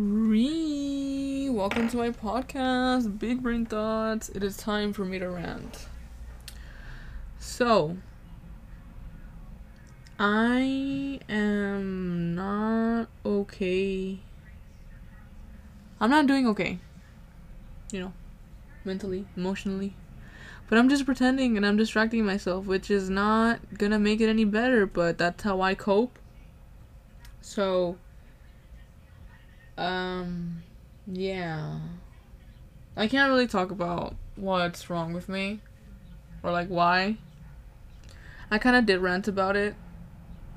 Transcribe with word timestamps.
Re, 0.00 1.48
welcome 1.50 1.88
to 1.88 1.96
my 1.96 2.10
podcast, 2.10 3.18
Big 3.18 3.42
Brain 3.42 3.66
Thoughts. 3.66 4.28
It 4.28 4.44
is 4.44 4.56
time 4.56 4.92
for 4.92 5.04
me 5.04 5.18
to 5.18 5.28
rant. 5.28 5.88
So, 7.40 7.96
I 10.16 11.18
am 11.28 12.36
not 12.36 13.08
okay. 13.26 14.20
I'm 16.00 16.10
not 16.10 16.28
doing 16.28 16.46
okay. 16.46 16.78
You 17.90 17.98
know, 17.98 18.12
mentally, 18.84 19.26
emotionally. 19.36 19.94
But 20.68 20.78
I'm 20.78 20.88
just 20.88 21.06
pretending 21.06 21.56
and 21.56 21.66
I'm 21.66 21.76
distracting 21.76 22.24
myself, 22.24 22.66
which 22.66 22.88
is 22.88 23.10
not 23.10 23.58
gonna 23.76 23.98
make 23.98 24.20
it 24.20 24.28
any 24.28 24.44
better, 24.44 24.86
but 24.86 25.18
that's 25.18 25.42
how 25.42 25.60
I 25.60 25.74
cope. 25.74 26.20
So, 27.40 27.96
um, 29.78 30.62
yeah. 31.06 31.78
I 32.96 33.06
can't 33.06 33.30
really 33.30 33.46
talk 33.46 33.70
about 33.70 34.16
what's 34.36 34.90
wrong 34.90 35.12
with 35.12 35.28
me 35.28 35.60
or 36.42 36.52
like 36.52 36.68
why. 36.68 37.16
I 38.50 38.58
kind 38.58 38.76
of 38.76 38.86
did 38.86 38.98
rant 38.98 39.28
about 39.28 39.56
it 39.56 39.74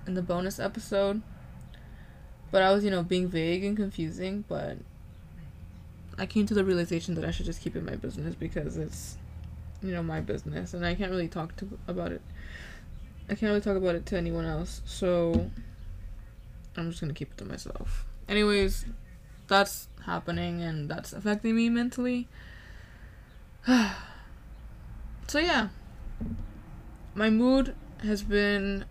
in 0.08 0.16
the 0.16 0.22
bonus 0.22 0.60
episode. 0.60 1.22
But 2.50 2.64
I 2.64 2.72
was, 2.72 2.84
you 2.84 2.92
know, 2.92 3.04
being 3.04 3.30
vague 3.30 3.64
and 3.64 3.78
confusing, 3.78 4.44
but 4.50 4.78
I 6.18 6.26
came 6.26 6.46
to 6.48 6.54
the 6.54 6.66
realization 6.66 7.16
that 7.16 7.24
I 7.24 7.32
should 7.32 7.46
just 7.46 7.62
keep 7.62 7.76
it 7.76 7.86
my 7.86 7.96
business 7.96 8.36
because 8.36 8.76
it's 8.76 9.18
you 9.82 9.94
know, 9.94 10.04
my 10.04 10.22
business 10.22 10.74
and 10.74 10.86
I 10.86 10.96
can't 10.96 11.12
really 11.12 11.28
talk 11.28 11.56
to 11.58 11.80
about 11.88 12.12
it. 12.12 12.22
I 13.30 13.36
can't 13.36 13.50
really 13.50 13.62
talk 13.62 13.78
about 13.78 13.96
it 13.96 14.06
to 14.08 14.18
anyone 14.18 14.46
else. 14.46 14.82
So 14.86 15.50
I'm 16.76 16.90
just 16.90 17.02
going 17.02 17.14
to 17.14 17.18
keep 17.18 17.32
it 17.32 17.38
to 17.40 17.46
myself. 17.46 18.06
Anyways, 18.28 18.86
that's 19.52 19.90
happening 20.06 20.64
and 20.64 20.88
that's 20.88 21.12
affecting 21.12 21.58
me 21.58 21.68
mentally. 21.68 22.30
so 25.28 25.40
yeah. 25.40 25.68
My 27.14 27.30
mood 27.30 27.76
has 28.02 28.24
been 28.24 28.86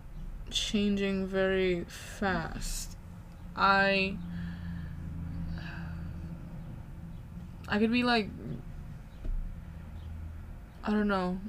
changing 0.51 1.25
very 1.25 1.83
fast. 1.85 2.95
I 3.55 4.17
I 7.67 7.79
could 7.79 7.91
be 7.91 8.03
like 8.03 8.29
I 10.83 10.91
don't 10.91 11.07
know. 11.07 11.39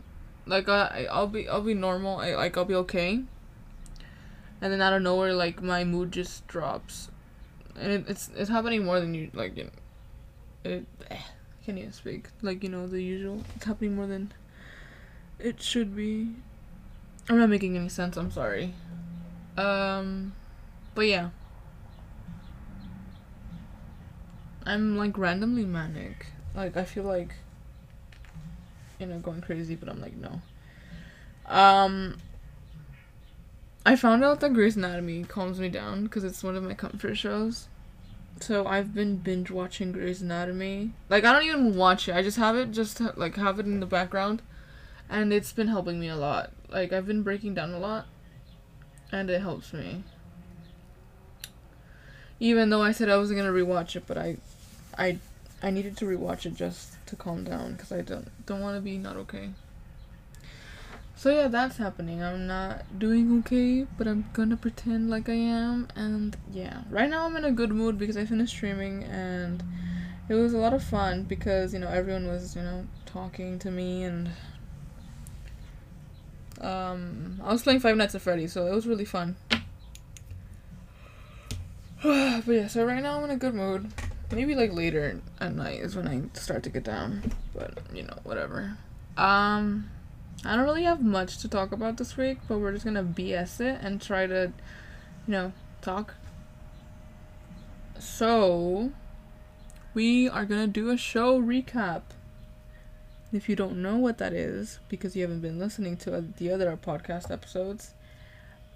Like 0.46 0.70
I 0.70 1.06
I'll 1.10 1.26
be 1.26 1.50
I'll 1.50 1.60
be 1.60 1.74
normal. 1.74 2.16
I, 2.20 2.34
like 2.34 2.56
I'll 2.56 2.64
be 2.64 2.76
okay. 2.76 3.22
And 4.62 4.72
then 4.72 4.80
out 4.80 4.94
of 4.94 5.02
nowhere 5.02 5.34
like 5.34 5.60
my 5.62 5.84
mood 5.84 6.12
just 6.12 6.46
drops 6.46 7.10
and 7.78 7.92
it, 7.92 8.04
it's 8.08 8.30
it's 8.36 8.50
happening 8.50 8.84
more 8.84 9.00
than 9.00 9.14
you 9.14 9.30
like 9.34 9.56
you 9.56 9.64
know, 9.64 9.70
it 10.64 10.86
eh, 11.10 11.18
can't 11.64 11.78
even 11.78 11.92
speak. 11.92 12.28
Like 12.42 12.62
you 12.62 12.68
know 12.68 12.86
the 12.86 13.02
usual 13.02 13.42
it's 13.56 13.64
happening 13.64 13.96
more 13.96 14.06
than 14.06 14.32
it 15.38 15.62
should 15.62 15.96
be. 15.96 16.34
I'm 17.28 17.38
not 17.38 17.48
making 17.48 17.76
any 17.76 17.88
sense 17.88 18.16
I'm 18.16 18.30
sorry. 18.30 18.74
Um 19.56 20.32
but 20.94 21.02
yeah. 21.02 21.30
I'm 24.64 24.96
like 24.96 25.18
randomly 25.18 25.64
manic. 25.64 26.26
Like 26.54 26.76
I 26.76 26.84
feel 26.84 27.04
like 27.04 27.34
you 28.98 29.06
know 29.06 29.18
going 29.18 29.40
crazy 29.40 29.74
but 29.74 29.88
I'm 29.88 30.00
like 30.00 30.16
no. 30.16 30.40
Um 31.46 32.18
I 33.84 33.96
found 33.96 34.22
out 34.22 34.40
that 34.40 34.52
Grey's 34.52 34.76
Anatomy 34.76 35.24
calms 35.24 35.58
me 35.58 35.68
down 35.68 36.04
because 36.04 36.22
it's 36.22 36.44
one 36.44 36.54
of 36.54 36.62
my 36.62 36.74
comfort 36.74 37.16
shows. 37.16 37.68
So 38.40 38.66
I've 38.66 38.94
been 38.94 39.16
binge 39.16 39.50
watching 39.50 39.90
Grey's 39.90 40.22
Anatomy. 40.22 40.92
Like 41.08 41.24
I 41.24 41.32
don't 41.32 41.44
even 41.44 41.76
watch 41.76 42.08
it. 42.08 42.14
I 42.14 42.22
just 42.22 42.36
have 42.36 42.56
it 42.56 42.70
just 42.70 43.00
like 43.16 43.36
have 43.36 43.58
it 43.58 43.66
in 43.66 43.80
the 43.80 43.86
background, 43.86 44.40
and 45.10 45.32
it's 45.32 45.52
been 45.52 45.68
helping 45.68 45.98
me 45.98 46.08
a 46.08 46.16
lot. 46.16 46.52
Like 46.68 46.92
I've 46.92 47.06
been 47.06 47.22
breaking 47.24 47.54
down 47.54 47.72
a 47.72 47.78
lot, 47.78 48.06
and 49.10 49.28
it 49.28 49.40
helps 49.40 49.72
me. 49.72 50.04
Even 52.38 52.70
though 52.70 52.82
I 52.82 52.92
said 52.92 53.08
I 53.08 53.16
wasn't 53.16 53.38
gonna 53.38 53.52
rewatch 53.52 53.96
it, 53.96 54.04
but 54.06 54.18
I, 54.18 54.36
I, 54.96 55.18
I 55.62 55.70
needed 55.70 55.96
to 55.98 56.04
rewatch 56.04 56.46
it 56.46 56.54
just 56.54 57.04
to 57.06 57.16
calm 57.16 57.44
down 57.44 57.72
because 57.72 57.92
I 57.92 58.02
don't 58.02 58.28
don't 58.46 58.60
want 58.60 58.76
to 58.76 58.80
be 58.80 58.96
not 58.96 59.16
okay. 59.16 59.50
So 61.22 61.30
yeah, 61.30 61.46
that's 61.46 61.76
happening. 61.76 62.20
I'm 62.20 62.48
not 62.48 62.98
doing 62.98 63.38
okay, 63.38 63.86
but 63.96 64.08
I'm 64.08 64.28
gonna 64.32 64.56
pretend 64.56 65.08
like 65.08 65.28
I 65.28 65.34
am. 65.34 65.86
And 65.94 66.36
yeah, 66.52 66.82
right 66.90 67.08
now 67.08 67.26
I'm 67.26 67.36
in 67.36 67.44
a 67.44 67.52
good 67.52 67.70
mood 67.70 67.96
because 67.96 68.16
I 68.16 68.26
finished 68.26 68.52
streaming 68.52 69.04
and 69.04 69.62
it 70.28 70.34
was 70.34 70.52
a 70.52 70.58
lot 70.58 70.74
of 70.74 70.82
fun 70.82 71.22
because 71.22 71.72
you 71.72 71.78
know 71.78 71.86
everyone 71.86 72.26
was 72.26 72.56
you 72.56 72.62
know 72.62 72.88
talking 73.06 73.60
to 73.60 73.70
me 73.70 74.02
and 74.02 74.30
um 76.60 77.40
I 77.44 77.52
was 77.52 77.62
playing 77.62 77.78
Five 77.78 77.96
Nights 77.96 78.16
at 78.16 78.22
Freddy's, 78.22 78.52
so 78.52 78.66
it 78.66 78.74
was 78.74 78.88
really 78.88 79.04
fun. 79.04 79.36
but 82.02 82.48
yeah, 82.48 82.66
so 82.66 82.84
right 82.84 83.00
now 83.00 83.18
I'm 83.18 83.24
in 83.26 83.30
a 83.30 83.36
good 83.36 83.54
mood. 83.54 83.92
Maybe 84.32 84.56
like 84.56 84.72
later 84.72 85.20
at 85.38 85.54
night 85.54 85.82
is 85.82 85.94
when 85.94 86.08
I 86.08 86.22
start 86.36 86.64
to 86.64 86.70
get 86.70 86.82
down, 86.82 87.32
but 87.54 87.78
you 87.94 88.02
know 88.02 88.18
whatever. 88.24 88.76
Um. 89.16 89.88
I 90.44 90.56
don't 90.56 90.64
really 90.64 90.84
have 90.84 91.02
much 91.02 91.38
to 91.38 91.48
talk 91.48 91.72
about 91.72 91.98
this 91.98 92.16
week, 92.16 92.38
but 92.48 92.58
we're 92.58 92.72
just 92.72 92.84
gonna 92.84 93.04
BS 93.04 93.60
it 93.60 93.80
and 93.80 94.00
try 94.00 94.26
to, 94.26 94.52
you 95.26 95.32
know, 95.32 95.52
talk. 95.80 96.14
So, 97.98 98.90
we 99.94 100.28
are 100.28 100.44
gonna 100.44 100.66
do 100.66 100.90
a 100.90 100.96
show 100.96 101.40
recap. 101.40 102.02
If 103.32 103.48
you 103.48 103.56
don't 103.56 103.80
know 103.80 103.96
what 103.96 104.18
that 104.18 104.32
is, 104.32 104.80
because 104.88 105.14
you 105.14 105.22
haven't 105.22 105.40
been 105.40 105.58
listening 105.58 105.96
to 105.98 106.24
the 106.36 106.50
other 106.50 106.76
podcast 106.76 107.30
episodes, 107.30 107.94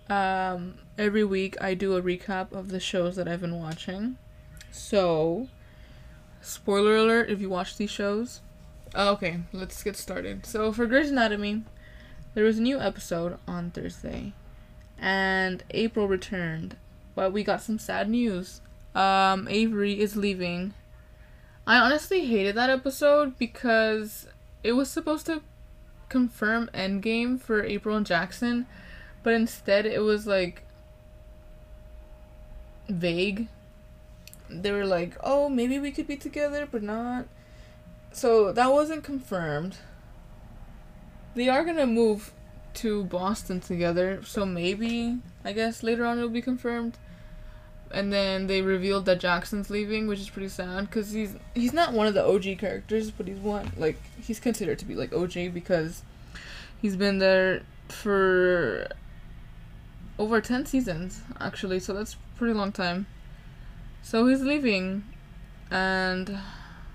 um, 0.09 0.78
every 0.97 1.25
week 1.25 1.56
I 1.61 1.75
do 1.75 1.97
a 1.97 2.03
recap 2.03 2.53
of 2.53 2.69
the 2.69 2.81
shows 2.81 3.17
that 3.17 3.27
I've 3.27 3.41
been 3.41 3.59
watching. 3.59 4.17
So, 4.71 5.49
spoiler 6.41 6.97
alert 6.97 7.28
if 7.28 7.41
you 7.41 7.50
watch 7.50 7.77
these 7.77 7.91
shows, 7.91 8.41
okay, 8.96 9.40
let's 9.52 9.82
get 9.82 9.96
started. 9.96 10.46
So 10.46 10.72
for 10.72 10.86
Grey's 10.86 11.10
Anatomy, 11.10 11.62
there 12.34 12.44
was 12.44 12.58
a 12.58 12.62
new 12.62 12.80
episode 12.80 13.38
on 13.46 13.70
Thursday, 13.70 14.32
and 14.98 15.62
April 15.70 16.08
returned, 16.08 16.76
but 17.14 17.32
we 17.32 17.44
got 17.44 17.62
some 17.62 17.78
sad 17.78 18.08
news. 18.08 18.60
Um, 18.94 19.46
Avery 19.48 20.00
is 20.00 20.16
leaving. 20.16 20.72
I 21.66 21.78
honestly 21.78 22.26
hated 22.26 22.54
that 22.54 22.70
episode 22.70 23.36
because 23.38 24.26
it 24.62 24.72
was 24.72 24.88
supposed 24.88 25.26
to 25.26 25.42
confirm 26.08 26.70
Endgame 26.72 27.40
for 27.40 27.64
April 27.64 27.96
and 27.96 28.06
Jackson, 28.06 28.66
but 29.22 29.34
instead 29.34 29.84
it 29.84 30.02
was 30.02 30.26
like 30.26 30.62
vague. 32.88 33.48
They 34.48 34.70
were 34.70 34.86
like, 34.86 35.16
"Oh, 35.22 35.48
maybe 35.48 35.78
we 35.78 35.90
could 35.90 36.06
be 36.06 36.16
together, 36.16 36.66
but 36.70 36.82
not." 36.82 37.26
So 38.16 38.50
that 38.50 38.72
wasn't 38.72 39.04
confirmed. 39.04 39.77
They 41.34 41.50
are 41.50 41.62
gonna 41.66 41.87
move 41.87 42.32
to 42.77 43.04
Boston 43.04 43.60
together, 43.60 44.22
so 44.25 44.47
maybe 44.47 45.19
I 45.44 45.53
guess 45.53 45.82
later 45.82 46.06
on 46.06 46.16
it'll 46.16 46.31
be 46.31 46.41
confirmed. 46.41 46.97
And 47.91 48.10
then 48.10 48.47
they 48.47 48.62
revealed 48.62 49.05
that 49.05 49.21
Jackson's 49.21 49.69
leaving, 49.69 50.06
which 50.06 50.19
is 50.19 50.31
pretty 50.31 50.49
sad 50.49 50.87
because 50.87 51.12
he's 51.12 51.37
he's 51.55 51.75
not 51.75 51.93
one 51.93 52.06
of 52.06 52.15
the 52.15 52.25
OG 52.25 52.56
characters, 52.59 53.10
but 53.10 53.28
he's 53.28 53.37
one 53.37 53.71
like 53.76 54.00
he's 54.19 54.41
considered 54.41 54.78
to 54.78 54.87
be 54.87 54.94
like 54.94 55.12
OG 55.12 55.53
because 55.53 56.00
he's 56.81 56.97
been 56.97 57.19
there 57.19 57.65
for 57.91 58.88
over 60.19 60.41
10 60.41 60.65
seasons 60.65 61.21
actually, 61.38 61.81
so 61.81 61.93
that's 61.93 62.16
pretty 62.38 62.55
long 62.55 62.72
time. 62.72 63.05
So 64.00 64.26
he's 64.26 64.41
leaving 64.41 65.05
and 65.71 66.38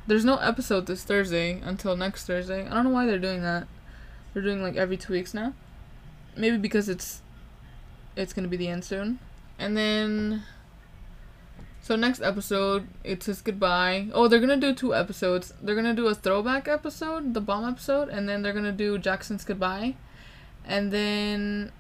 there's 0.08 0.26
no 0.26 0.38
episode 0.38 0.88
this 0.88 1.04
Thursday 1.04 1.60
until 1.64 1.96
next 1.96 2.26
Thursday. 2.26 2.66
I 2.66 2.74
don't 2.74 2.86
know 2.86 2.90
why 2.90 3.06
they're 3.06 3.20
doing 3.20 3.42
that. 3.44 3.68
They're 4.34 4.44
doing 4.44 4.62
like 4.62 4.76
every 4.76 4.98
two 4.98 5.14
weeks 5.14 5.34
now. 5.34 5.54
Maybe 6.36 6.58
because 6.58 6.90
it's 6.90 7.22
it's 8.16 8.34
gonna 8.34 8.48
be 8.48 8.58
the 8.58 8.68
end 8.68 8.84
soon. 8.84 9.20
And 9.60 9.78
then 9.78 10.44
so 11.82 11.96
next 11.96 12.22
episode 12.22 12.88
it's 13.04 13.26
his 13.26 13.42
goodbye. 13.42 14.08
Oh, 14.14 14.28
they're 14.28 14.40
gonna 14.40 14.58
do 14.58 14.74
two 14.74 14.96
episodes. 14.96 15.54
They're 15.62 15.76
gonna 15.76 15.94
do 15.94 16.08
a 16.08 16.16
throwback 16.16 16.68
episode, 16.68 17.34
the 17.34 17.42
bomb 17.42 17.68
episode, 17.68 18.10
and 18.10 18.28
then 18.28 18.42
they're 18.42 18.54
gonna 18.54 18.72
do 18.72 18.98
Jackson's 18.98 19.44
goodbye. 19.44 19.96
And 20.66 20.92
then 20.92 21.72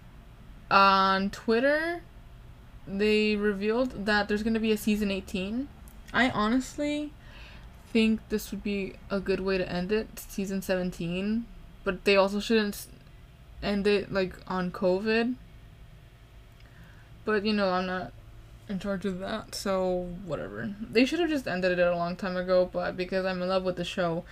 on 0.69 1.29
Twitter 1.29 2.01
they 2.87 3.35
revealed 3.35 4.05
that 4.05 4.27
there's 4.27 4.43
gonna 4.43 4.59
be 4.59 4.71
a 4.71 4.77
season 4.77 5.11
eighteen. 5.11 5.69
I 6.13 6.29
honestly 6.29 7.13
think 7.91 8.21
this 8.29 8.51
would 8.51 8.63
be 8.63 8.93
a 9.09 9.19
good 9.19 9.39
way 9.39 9.57
to 9.57 9.69
end 9.71 9.91
it, 9.91 10.19
season 10.19 10.61
17. 10.61 11.45
But 11.83 12.05
they 12.05 12.15
also 12.15 12.39
shouldn't 12.39 12.87
end 13.61 13.87
it 13.87 14.11
like 14.11 14.35
on 14.47 14.71
COVID. 14.71 15.35
But 17.25 17.45
you 17.45 17.53
know, 17.53 17.69
I'm 17.69 17.87
not 17.87 18.13
in 18.69 18.79
charge 18.79 19.05
of 19.05 19.19
that. 19.19 19.53
So 19.55 20.09
whatever. 20.25 20.73
They 20.79 21.05
should 21.05 21.19
have 21.19 21.29
just 21.29 21.47
ended 21.47 21.77
it 21.77 21.87
a 21.87 21.95
long 21.95 22.15
time 22.15 22.37
ago, 22.37 22.69
but 22.71 22.97
because 22.97 23.25
I'm 23.25 23.41
in 23.41 23.49
love 23.49 23.63
with 23.63 23.75
the 23.75 23.85
show, 23.85 24.23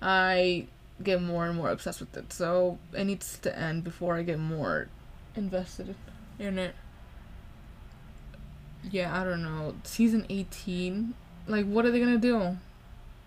I 0.00 0.66
get 1.02 1.20
more 1.20 1.46
and 1.46 1.56
more 1.56 1.70
obsessed 1.70 2.00
with 2.00 2.16
it. 2.16 2.32
So 2.32 2.78
it 2.92 3.04
needs 3.04 3.38
to 3.38 3.58
end 3.58 3.84
before 3.84 4.16
I 4.16 4.22
get 4.22 4.38
more 4.38 4.88
invested 5.34 5.94
in 6.38 6.58
it. 6.58 6.74
Yeah, 8.90 9.20
I 9.20 9.24
don't 9.24 9.42
know. 9.42 9.74
Season 9.82 10.24
18, 10.28 11.14
like 11.46 11.66
what 11.66 11.84
are 11.84 11.90
they 11.90 11.98
to 11.98 12.18
do? 12.18 12.56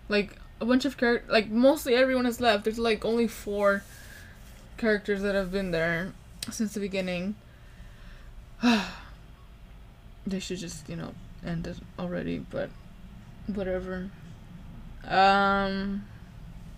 Like 0.09 0.35
a 0.59 0.65
bunch 0.65 0.85
of 0.85 0.97
characters, 0.97 1.31
like 1.31 1.49
mostly 1.49 1.95
everyone 1.95 2.25
has 2.25 2.41
left. 2.41 2.65
There's 2.65 2.79
like 2.79 3.05
only 3.05 3.27
4 3.27 3.83
characters 4.77 5.21
that 5.21 5.35
have 5.35 5.51
been 5.51 5.71
there 5.71 6.13
since 6.51 6.73
the 6.73 6.79
beginning. 6.79 7.35
they 10.27 10.39
should 10.39 10.57
just, 10.57 10.89
you 10.89 10.95
know, 10.95 11.13
end 11.45 11.67
it 11.67 11.77
already, 11.97 12.39
but 12.39 12.69
whatever. 13.47 14.09
Um 15.07 16.05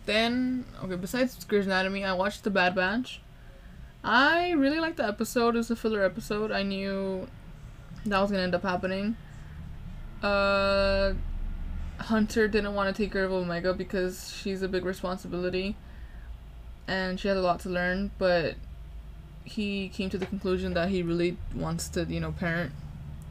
then 0.06 0.66
okay, 0.84 0.96
besides 0.96 1.44
Grey's 1.46 1.66
Anatomy, 1.66 2.04
I 2.04 2.14
watched 2.14 2.44
The 2.44 2.50
Bad 2.50 2.76
Batch. 2.76 3.22
I 4.04 4.52
really 4.52 4.80
liked 4.80 4.98
the 4.98 5.06
episode. 5.06 5.56
It 5.56 5.60
was 5.60 5.72
a 5.72 5.76
filler 5.76 6.04
episode. 6.04 6.52
I 6.52 6.64
knew 6.64 7.28
that 8.06 8.20
was 8.20 8.32
gonna 8.32 8.44
end 8.44 8.56
up 8.56 8.64
happening. 8.64 9.16
Uh 10.22 11.14
Hunter 12.02 12.48
didn't 12.48 12.74
want 12.74 12.96
to 12.96 13.04
take 13.04 13.12
care 13.12 13.24
of 13.24 13.32
Omega 13.32 13.74
because 13.74 14.36
she's 14.36 14.62
a 14.62 14.68
big 14.68 14.86
responsibility 14.86 15.76
and 16.88 17.20
she 17.20 17.28
has 17.28 17.38
a 17.38 17.42
lot 17.42 17.60
to 17.62 17.70
learn, 17.70 18.12
but 18.18 18.56
he 19.44 19.90
came 19.90 20.10
to 20.10 20.18
the 20.18 20.26
conclusion 20.26 20.74
that 20.74 20.90
he 20.90 21.02
really 21.02 21.38
wants 21.56 21.90
to, 21.90 22.04
you 22.06 22.20
know, 22.20 22.32
parent 22.32 22.72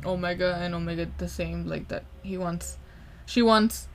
Omega 0.04 0.58
and 0.60 0.74
Omega 0.74 1.08
the 1.18 1.28
same, 1.28 1.66
like 1.66 1.88
that 1.88 2.04
he 2.22 2.38
wants 2.38 2.78
she 3.26 3.42
wants 3.42 3.86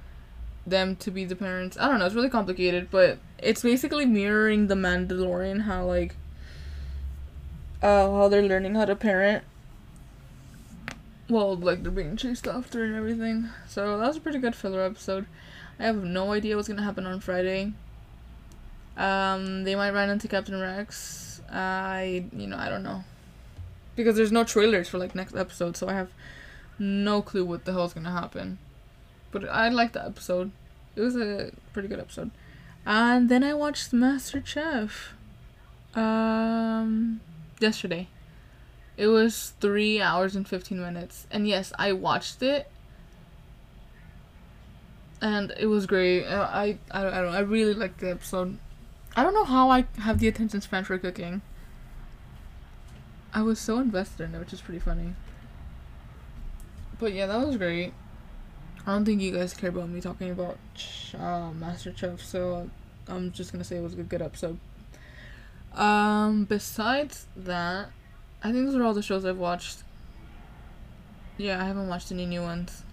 them 0.66 0.96
to 0.98 1.12
be 1.12 1.26
the 1.26 1.36
parents. 1.36 1.78
I 1.80 1.88
don't 1.88 2.00
know, 2.00 2.06
it's 2.06 2.16
really 2.16 2.30
complicated, 2.30 2.90
but 2.92 3.20
it's 3.40 3.62
basically 3.62 4.06
mirroring 4.06 4.68
the 4.68 4.76
Mandalorian 4.76 5.62
how 5.64 5.86
like 5.86 6.16
uh 7.82 8.10
how 8.10 8.28
they're 8.28 8.42
learning 8.44 8.76
how 8.76 8.86
to 8.86 8.96
parent. 8.96 9.44
Well, 11.30 11.56
like 11.56 11.82
they're 11.82 11.92
being 11.92 12.18
chased 12.18 12.48
after 12.48 12.84
and 12.84 12.96
everything. 12.96 13.50
So 13.68 13.98
that 13.98 14.08
was 14.08 14.18
a 14.18 14.22
pretty 14.22 14.40
good 14.40 14.56
filler 14.56 14.84
episode. 14.84 15.26
I 15.80 15.84
have 15.84 16.04
no 16.04 16.32
idea 16.32 16.56
what's 16.56 16.68
gonna 16.68 16.84
happen 16.84 17.06
on 17.06 17.20
Friday. 17.20 17.74
Um, 18.96 19.64
they 19.64 19.76
might 19.76 19.92
run 19.92 20.10
into 20.10 20.28
Captain 20.28 20.60
Rex. 20.60 21.42
I, 21.52 22.26
you 22.32 22.48
know, 22.48 22.58
I 22.58 22.70
don't 22.70 22.84
know. 22.84 23.04
Because 23.96 24.16
there's 24.16 24.32
no 24.32 24.44
trailers 24.44 24.88
for 24.88 24.98
like 24.98 25.16
next 25.16 25.36
episode, 25.36 25.76
so 25.76 25.88
I 25.88 25.94
have 25.94 26.10
no 26.78 27.22
clue 27.22 27.46
what 27.46 27.66
the 27.66 27.72
hell's 27.72 27.94
gonna 27.94 28.12
happen. 28.12 28.60
But 29.32 29.50
I 29.50 29.70
liked 29.70 29.94
the 29.94 30.06
episode. 30.06 30.52
It 30.96 31.02
was 31.02 31.16
a 31.16 31.52
pretty 31.74 31.88
good 31.88 32.00
episode. 32.00 32.32
And 32.86 33.30
then 33.30 33.44
I 33.44 33.54
watched 33.54 33.92
Master 33.92 34.42
Chef. 34.46 35.14
Um, 35.96 37.22
yesterday. 37.60 38.08
It 38.98 39.08
was 39.08 39.54
three 39.60 40.02
hours 40.02 40.36
and 40.36 40.48
fifteen 40.48 40.80
minutes, 40.80 41.28
and 41.30 41.48
yes, 41.48 41.74
I 41.78 41.92
watched 41.92 42.42
it, 42.42 42.72
and 45.22 45.54
it 45.58 45.66
was 45.68 45.86
great. 45.86 46.26
I 46.26 46.78
I, 46.92 47.00
I 47.00 47.04
don't 47.04 47.14
I, 47.14 47.22
don't, 47.22 47.36
I 47.36 47.40
really 47.40 47.74
liked 47.74 48.00
the 48.00 48.12
episode. 48.12 48.58
I 49.16 49.24
don't 49.24 49.34
know 49.34 49.46
how 49.46 49.70
I 49.70 49.86
have 50.00 50.20
the 50.20 50.28
attention 50.28 50.62
span 50.62 50.84
for 50.84 50.98
cooking. 50.98 51.42
I 53.34 53.42
was 53.42 53.60
so 53.60 53.80
invested 53.80 54.24
in 54.24 54.36
it, 54.36 54.40
which 54.40 54.54
is 54.54 54.62
pretty 54.62 54.80
funny. 54.80 55.14
But 57.00 57.12
yeah, 57.12 57.26
that 57.26 57.46
was 57.46 57.58
great. 57.58 57.94
I 58.88 58.92
don't 58.92 59.04
think 59.04 59.22
you 59.22 59.34
guys 59.34 59.54
care 59.54 59.70
about 59.70 59.90
me 59.90 60.00
talking 60.00 60.32
about 60.32 60.58
uh, 61.20 61.52
Master 61.52 61.92
Chef, 61.96 62.22
so 62.22 62.70
I'm 63.08 63.32
just 63.32 63.52
gonna 63.52 63.64
say 63.64 63.78
it 63.78 63.84
was 63.84 63.94
a 63.94 64.04
good 64.04 64.22
episode. 64.22 64.58
Um, 65.74 66.46
besides 66.46 67.28
that, 67.36 67.90
I 68.46 68.52
think 68.52 68.68
those 68.68 68.76
are 68.76 68.84
all 68.84 68.94
the 68.94 69.02
shows 69.02 69.26
I've 69.26 69.40
watched. 69.40 69.80
Yeah, 71.36 71.60
I 71.60 71.66
haven't 71.66 71.88
watched 71.88 72.12
any 72.12 72.28
new 72.28 72.44
ones. 72.44 72.84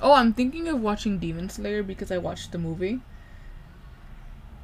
Oh, 0.00 0.12
I'm 0.12 0.32
thinking 0.32 0.66
of 0.66 0.80
watching 0.80 1.20
Demon 1.20 1.48
Slayer 1.48 1.84
because 1.84 2.10
I 2.10 2.18
watched 2.18 2.50
the 2.50 2.58
movie. 2.58 2.98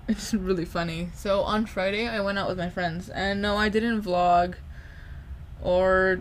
It's 0.08 0.34
really 0.48 0.64
funny. 0.64 1.10
So 1.14 1.42
on 1.42 1.66
Friday, 1.66 2.08
I 2.08 2.20
went 2.20 2.36
out 2.36 2.48
with 2.48 2.58
my 2.58 2.68
friends, 2.68 3.08
and 3.08 3.40
no, 3.40 3.56
I 3.56 3.68
didn't 3.68 4.02
vlog, 4.02 4.56
or 5.62 6.20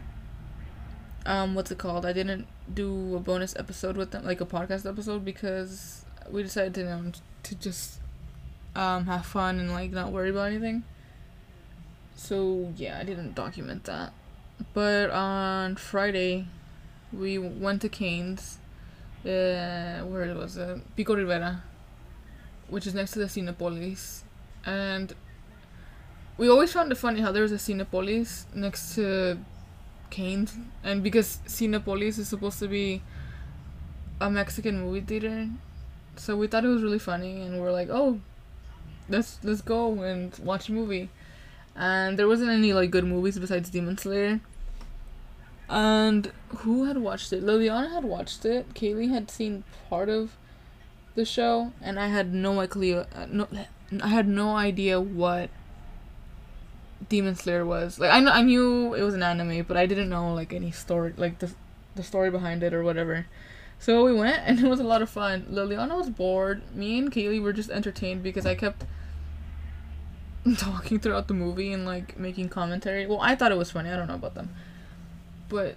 um, 1.26 1.56
what's 1.56 1.72
it 1.72 1.80
called? 1.80 2.06
I 2.06 2.14
didn't 2.14 2.46
do 2.72 3.16
a 3.16 3.20
bonus 3.20 3.56
episode 3.56 3.98
with 3.98 4.12
them, 4.12 4.24
like 4.26 4.42
a 4.42 4.46
podcast 4.46 4.88
episode, 4.88 5.26
because 5.26 6.06
we 6.30 6.44
decided 6.44 6.76
to 6.76 6.94
um, 6.94 7.14
to 7.42 7.56
just 7.56 8.00
um 8.76 9.08
have 9.08 9.26
fun 9.26 9.58
and 9.58 9.72
like 9.72 9.90
not 9.90 10.12
worry 10.12 10.30
about 10.30 10.52
anything. 10.52 10.84
So 12.18 12.74
yeah, 12.76 13.00
I 13.00 13.04
didn't 13.04 13.34
document 13.34 13.86
that. 13.86 14.12
But 14.74 15.12
on 15.12 15.78
Friday, 15.78 16.48
we 17.14 17.38
went 17.38 17.82
to 17.84 17.90
Cane's. 17.90 18.58
Uh, 19.24 20.04
where 20.04 20.24
it 20.24 20.36
was 20.36 20.58
it? 20.58 20.96
Pico 20.96 21.16
Rivera 21.16 21.64
which 22.70 22.86
is 22.86 22.94
next 22.94 23.12
to 23.12 23.20
the 23.20 23.26
Cinepolis. 23.26 24.22
And 24.66 25.14
we 26.38 26.50
always 26.50 26.74
found 26.74 26.92
it 26.92 26.96
funny 26.96 27.22
how 27.22 27.32
there 27.32 27.44
was 27.44 27.52
a 27.52 27.56
Cinepolis 27.56 28.46
next 28.54 28.96
to 28.96 29.40
Cane's. 30.10 30.58
And 30.84 31.04
because 31.04 31.40
Cinepolis 31.48 32.20
is 32.20 32.28
supposed 32.28 32.60
to 32.60 32.68
be 32.68 33.02
a 34.20 34.30
Mexican 34.30 34.82
movie 34.82 35.02
theater, 35.02 35.50
so 36.16 36.36
we 36.36 36.48
thought 36.48 36.66
it 36.66 36.70
was 36.70 36.82
really 36.82 37.00
funny, 37.00 37.42
and 37.42 37.62
we're 37.62 37.72
like, 37.72 37.90
oh, 37.92 38.20
let's 39.08 39.40
let's 39.44 39.62
go 39.62 40.02
and 40.02 40.38
watch 40.40 40.70
a 40.70 40.72
movie. 40.72 41.10
And 41.78 42.18
there 42.18 42.28
wasn't 42.28 42.50
any 42.50 42.74
like 42.74 42.90
good 42.90 43.06
movies 43.06 43.38
besides 43.38 43.70
Demon 43.70 43.98
Slayer. 43.98 44.42
And 45.70 46.32
who 46.50 46.86
had 46.86 46.98
watched 46.98 47.32
it? 47.34 47.44
Liliana 47.44 47.92
had 47.92 48.04
watched 48.04 48.46
it. 48.46 48.74
Kaylee 48.74 49.10
had 49.10 49.30
seen 49.30 49.64
part 49.90 50.10
of 50.10 50.36
the 51.16 51.26
show, 51.26 51.74
and 51.82 52.00
I 52.00 52.08
had 52.08 52.34
no 52.34 52.60
idea. 52.60 53.08
Uh, 53.14 53.26
no, 53.30 53.48
I 54.02 54.08
had 54.08 54.28
no 54.28 54.56
idea 54.56 55.00
what 55.02 55.50
Demon 57.10 57.36
Slayer 57.36 57.66
was. 57.66 58.00
Like 58.00 58.12
I 58.12 58.20
know 58.20 58.32
I 58.32 58.42
knew 58.42 58.94
it 58.94 59.02
was 59.02 59.14
an 59.14 59.24
anime, 59.24 59.64
but 59.64 59.78
I 59.78 59.86
didn't 59.86 60.10
know 60.10 60.34
like 60.34 60.54
any 60.54 60.72
story, 60.72 61.14
like 61.18 61.40
the 61.40 61.52
the 61.96 62.04
story 62.04 62.32
behind 62.32 62.64
it 62.64 62.74
or 62.74 62.84
whatever. 62.84 63.26
So 63.80 64.04
we 64.06 64.14
went, 64.14 64.40
and 64.46 64.60
it 64.60 64.68
was 64.68 64.80
a 64.80 64.86
lot 64.86 65.02
of 65.02 65.10
fun. 65.10 65.48
Liliana 65.52 65.98
was 65.98 66.10
bored. 66.10 66.64
Me 66.76 66.98
and 66.98 67.12
Kaylee 67.12 67.42
were 67.42 67.54
just 67.54 67.70
entertained 67.70 68.24
because 68.24 68.46
I 68.46 68.56
kept 68.56 68.86
talking 70.56 71.00
throughout 71.00 71.28
the 71.28 71.34
movie 71.34 71.74
and 71.74 71.86
like 71.86 72.18
making 72.18 72.50
commentary. 72.50 73.06
Well, 73.06 73.20
I 73.22 73.36
thought 73.36 73.52
it 73.52 73.58
was 73.58 73.72
funny. 73.72 73.90
I 73.90 73.96
don't 73.96 74.08
know 74.08 74.16
about 74.16 74.36
them, 74.36 74.50
but 75.50 75.76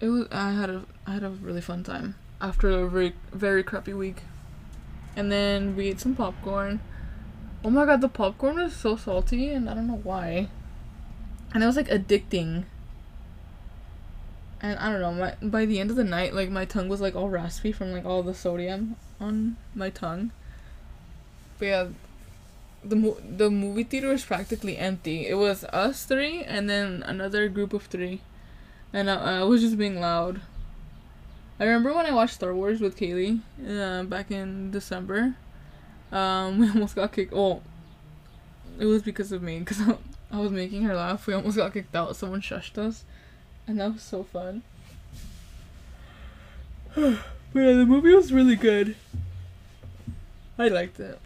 it 0.00 0.08
was. 0.08 0.26
I 0.30 0.52
had 0.52 0.70
a 0.70 0.84
I 1.06 1.12
had 1.12 1.22
a 1.22 1.30
really 1.30 1.60
fun 1.60 1.84
time 1.84 2.16
after 2.40 2.70
a 2.70 2.88
very 2.88 3.14
very 3.32 3.62
crappy 3.62 3.92
week. 3.92 4.22
And 5.16 5.32
then 5.32 5.74
we 5.74 5.88
ate 5.88 6.00
some 6.00 6.14
popcorn. 6.14 6.80
Oh 7.64 7.70
my 7.70 7.84
god, 7.84 8.00
the 8.00 8.08
popcorn 8.08 8.56
was 8.56 8.74
so 8.74 8.96
salty 8.96 9.50
and 9.50 9.68
I 9.68 9.74
don't 9.74 9.88
know 9.88 10.00
why. 10.02 10.48
And 11.52 11.62
it 11.62 11.66
was 11.66 11.76
like 11.76 11.88
addicting. 11.88 12.64
And 14.60 14.78
I 14.78 14.90
don't 14.90 15.00
know, 15.00 15.12
my 15.12 15.34
by 15.42 15.64
the 15.64 15.80
end 15.80 15.90
of 15.90 15.96
the 15.96 16.04
night, 16.04 16.34
like 16.34 16.50
my 16.50 16.64
tongue 16.64 16.88
was 16.88 17.00
like 17.00 17.16
all 17.16 17.28
raspy 17.28 17.72
from 17.72 17.92
like 17.92 18.04
all 18.04 18.22
the 18.22 18.34
sodium 18.34 18.96
on 19.20 19.56
my 19.74 19.90
tongue. 19.90 20.30
But 21.58 21.66
yeah, 21.66 21.86
the 22.84 22.96
mo- 22.96 23.18
the 23.28 23.50
movie 23.50 23.84
theater 23.84 24.08
was 24.08 24.24
practically 24.24 24.76
empty. 24.76 25.26
It 25.26 25.34
was 25.34 25.64
us 25.64 26.04
three 26.04 26.42
and 26.42 26.68
then 26.68 27.02
another 27.06 27.48
group 27.48 27.72
of 27.72 27.84
three, 27.84 28.20
and 28.92 29.10
I, 29.10 29.40
I 29.40 29.42
was 29.42 29.60
just 29.60 29.78
being 29.78 30.00
loud. 30.00 30.40
I 31.60 31.64
remember 31.64 31.92
when 31.92 32.06
I 32.06 32.12
watched 32.12 32.34
Star 32.34 32.54
Wars 32.54 32.80
with 32.80 32.96
Kaylee 32.96 33.40
uh, 33.68 34.04
back 34.04 34.30
in 34.30 34.70
December. 34.70 35.34
Um, 36.12 36.58
we 36.60 36.68
almost 36.68 36.94
got 36.94 37.12
kicked. 37.12 37.32
Oh, 37.34 37.62
it 38.78 38.86
was 38.86 39.02
because 39.02 39.32
of 39.32 39.42
me 39.42 39.58
because 39.58 39.80
I 40.30 40.38
was 40.38 40.52
making 40.52 40.82
her 40.82 40.94
laugh. 40.94 41.26
We 41.26 41.34
almost 41.34 41.56
got 41.56 41.72
kicked 41.72 41.96
out. 41.96 42.14
Someone 42.16 42.40
shushed 42.40 42.78
us, 42.78 43.04
and 43.66 43.80
that 43.80 43.92
was 43.92 44.02
so 44.02 44.22
fun. 44.22 44.62
but 46.94 47.18
yeah, 47.54 47.72
the 47.72 47.86
movie 47.86 48.14
was 48.14 48.32
really 48.32 48.56
good. 48.56 48.94
I 50.58 50.68
liked 50.68 50.98
it, 50.98 51.18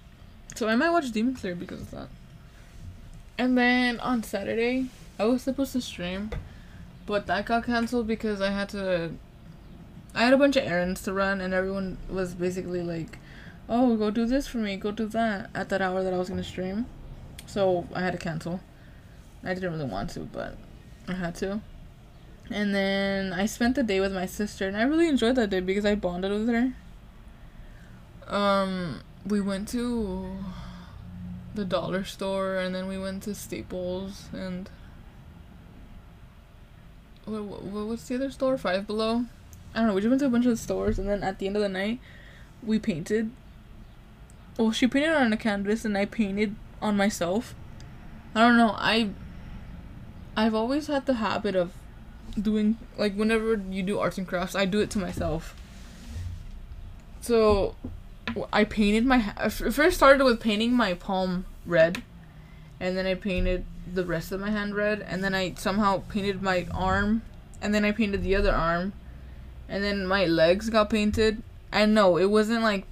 so 0.55 0.69
I 0.69 0.77
might 0.77 0.91
watch 0.91 1.11
Demon 1.11 1.37
Slayer 1.37 1.55
because 1.55 1.81
of 1.81 1.91
that. 1.93 2.09
And 3.39 3.57
then 3.57 3.99
on 4.01 4.23
Saturday, 4.23 4.89
I 5.19 5.25
was 5.25 5.43
supposed 5.43 5.73
to 5.73 5.81
stream, 5.81 6.31
but 7.07 7.27
that 7.27 7.47
got 7.47 7.65
canceled 7.65 8.07
because 8.07 8.41
I 8.41 8.51
had 8.51 8.69
to 8.71 9.13
I 10.15 10.25
had 10.25 10.35
a 10.35 10.37
bunch 10.37 10.57
of 10.57 10.65
errands 10.65 11.03
to 11.03 11.13
run, 11.13 11.41
and 11.41 11.55
everyone 11.55 11.97
was 12.09 12.35
basically 12.35 12.83
like, 12.83 13.19
"Oh, 13.69 13.97
go 13.97 14.11
do 14.11 14.27
this 14.27 14.47
for 14.47 14.59
me, 14.59 14.77
go 14.77 14.91
do 14.91 15.07
that" 15.07 15.49
at 15.55 15.71
that 15.71 15.81
hour 15.81 16.03
that 16.03 16.13
I 16.13 16.19
was 16.19 16.29
gonna 16.29 16.45
stream. 16.45 16.87
So 17.47 17.87
I 17.95 18.01
had 18.01 18.13
to 18.13 18.19
cancel. 18.19 18.61
I 19.43 19.55
didn't 19.55 19.73
really 19.73 19.91
want 19.91 20.11
to, 20.11 20.21
but 20.21 20.57
I 21.09 21.15
had 21.15 21.35
to. 21.37 21.61
And 22.51 22.75
then 22.75 23.33
I 23.33 23.47
spent 23.47 23.75
the 23.75 23.83
day 23.83 24.01
with 24.01 24.13
my 24.13 24.27
sister, 24.27 24.69
and 24.69 24.77
I 24.77 24.83
really 24.83 25.09
enjoyed 25.09 25.37
that 25.37 25.51
day 25.51 25.61
because 25.61 25.87
I 25.87 25.95
bonded 25.95 26.31
with 26.31 26.49
her. 26.49 26.73
Um, 28.29 29.01
we 29.27 29.41
went 29.41 29.69
to 29.69 30.37
the 31.55 31.65
dollar 31.65 32.05
store, 32.05 32.57
and 32.57 32.75
then 32.75 32.89
we 32.89 32.99
went 32.99 33.23
to 33.25 33.35
Staples, 33.35 34.29
and 34.33 34.69
what, 37.25 37.43
what 37.43 37.87
what's 37.87 38.09
the 38.09 38.17
other 38.17 38.31
store? 38.31 38.59
Five 38.59 38.87
Below. 38.87 39.27
I 39.75 39.79
don't 39.79 39.89
know. 39.89 39.95
We 39.95 40.01
just 40.01 40.11
went 40.11 40.21
to 40.21 40.27
a 40.27 40.31
bunch 40.31 40.47
of 40.47 40.59
stores, 40.59 40.99
and 40.99 41.09
then 41.09 41.23
at 41.23 41.39
the 41.39 41.47
end 41.47 41.57
of 41.57 41.63
the 41.63 41.69
night, 41.69 42.01
we 42.63 42.79
painted. 42.79 43.31
Well, 44.59 44.73
she 44.73 44.87
painted 44.87 45.15
on 45.15 45.33
a 45.33 45.37
canvas, 45.37 45.85
and 45.85 45.97
I 45.97 46.05
painted 46.05 46.57
on 46.81 46.97
myself. 46.97 47.55
I 48.35 48.41
don't 48.41 48.57
know. 48.57 48.75
I 48.77 49.11
I've 50.37 50.55
always 50.55 50.87
had 50.87 51.07
the 51.07 51.15
habit 51.15 51.55
of 51.55 51.73
doing 52.41 52.79
like 52.97 53.15
whenever 53.15 53.61
you 53.71 53.83
do 53.83 53.99
arts 53.99 54.19
and 54.19 54.27
crafts, 54.27 54.55
I 54.55 54.65
do 54.65 54.81
it 54.81 54.91
to 54.91 54.99
myself. 54.99 55.55
So 57.21 57.77
I 58.53 58.65
painted 58.65 59.05
my 59.07 59.33
I 59.37 59.49
first 59.49 59.97
started 59.97 60.25
with 60.25 60.41
painting 60.41 60.75
my 60.75 60.95
palm 60.95 61.45
red, 61.67 62.03
and 62.81 62.97
then 62.97 63.07
I 63.07 63.15
painted 63.15 63.65
the 63.93 64.05
rest 64.05 64.33
of 64.33 64.41
my 64.41 64.51
hand 64.51 64.75
red, 64.75 65.05
and 65.07 65.23
then 65.23 65.35
I 65.35 65.55
somehow 65.55 66.03
painted 66.09 66.43
my 66.43 66.67
arm, 66.73 67.23
and 67.61 67.75
then 67.75 67.85
I 67.85 67.93
painted 67.93 68.23
the 68.23 68.35
other 68.37 68.53
arm, 68.53 68.93
and 69.69 69.83
then 69.83 70.07
my 70.07 70.25
legs 70.25 70.71
got 70.71 70.91
painted. 70.91 71.43
I 71.73 71.87
know 71.87 72.17
it 72.17 72.31
wasn't 72.31 72.63
like 72.63 72.85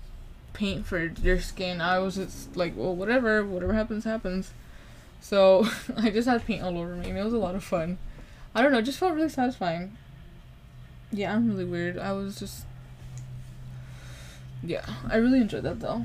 paint 0.53 0.87
for 0.87 1.07
your 1.23 1.41
skin. 1.41 1.81
I 1.81 1.99
was 1.99 2.17
just 2.17 2.57
like, 2.57 2.75
well, 2.77 2.95
whatever, 2.95 3.45
whatever 3.45 3.73
happens, 3.73 4.05
happens. 4.05 4.53
So 5.21 5.69
I 5.97 6.11
just 6.11 6.29
had 6.29 6.45
paint 6.45 6.63
all 6.63 6.79
over 6.79 6.95
me, 6.95 7.09
and 7.09 7.19
it 7.19 7.25
was 7.25 7.33
a 7.33 7.39
lot 7.39 7.55
of 7.55 7.65
fun. 7.65 7.99
I 8.55 8.63
don't 8.63 8.73
know, 8.73 8.83
just 8.83 8.99
felt 8.99 9.15
really 9.15 9.29
satisfying. 9.29 9.97
Yeah, 11.13 11.35
I'm 11.35 11.49
really 11.49 11.65
weird. 11.65 11.99
I 11.99 12.13
was 12.13 12.39
just. 12.39 12.65
Yeah, 14.63 14.85
I 15.09 15.17
really 15.17 15.41
enjoyed 15.41 15.63
that 15.65 15.81
though. 15.81 16.05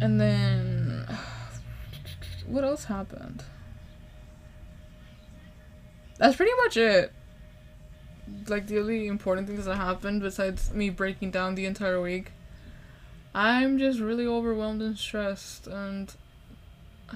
And 0.00 0.20
then. 0.20 1.06
What 2.46 2.64
else 2.64 2.84
happened? 2.84 3.44
That's 6.16 6.34
pretty 6.34 6.52
much 6.64 6.78
it. 6.78 7.12
Like, 8.48 8.66
the 8.66 8.78
only 8.78 9.06
important 9.06 9.46
things 9.46 9.66
that 9.66 9.76
happened 9.76 10.22
besides 10.22 10.72
me 10.72 10.88
breaking 10.88 11.30
down 11.30 11.56
the 11.56 11.66
entire 11.66 12.00
week. 12.00 12.32
I'm 13.34 13.78
just 13.78 14.00
really 14.00 14.26
overwhelmed 14.26 14.80
and 14.80 14.96
stressed 14.96 15.66
and 15.66 16.14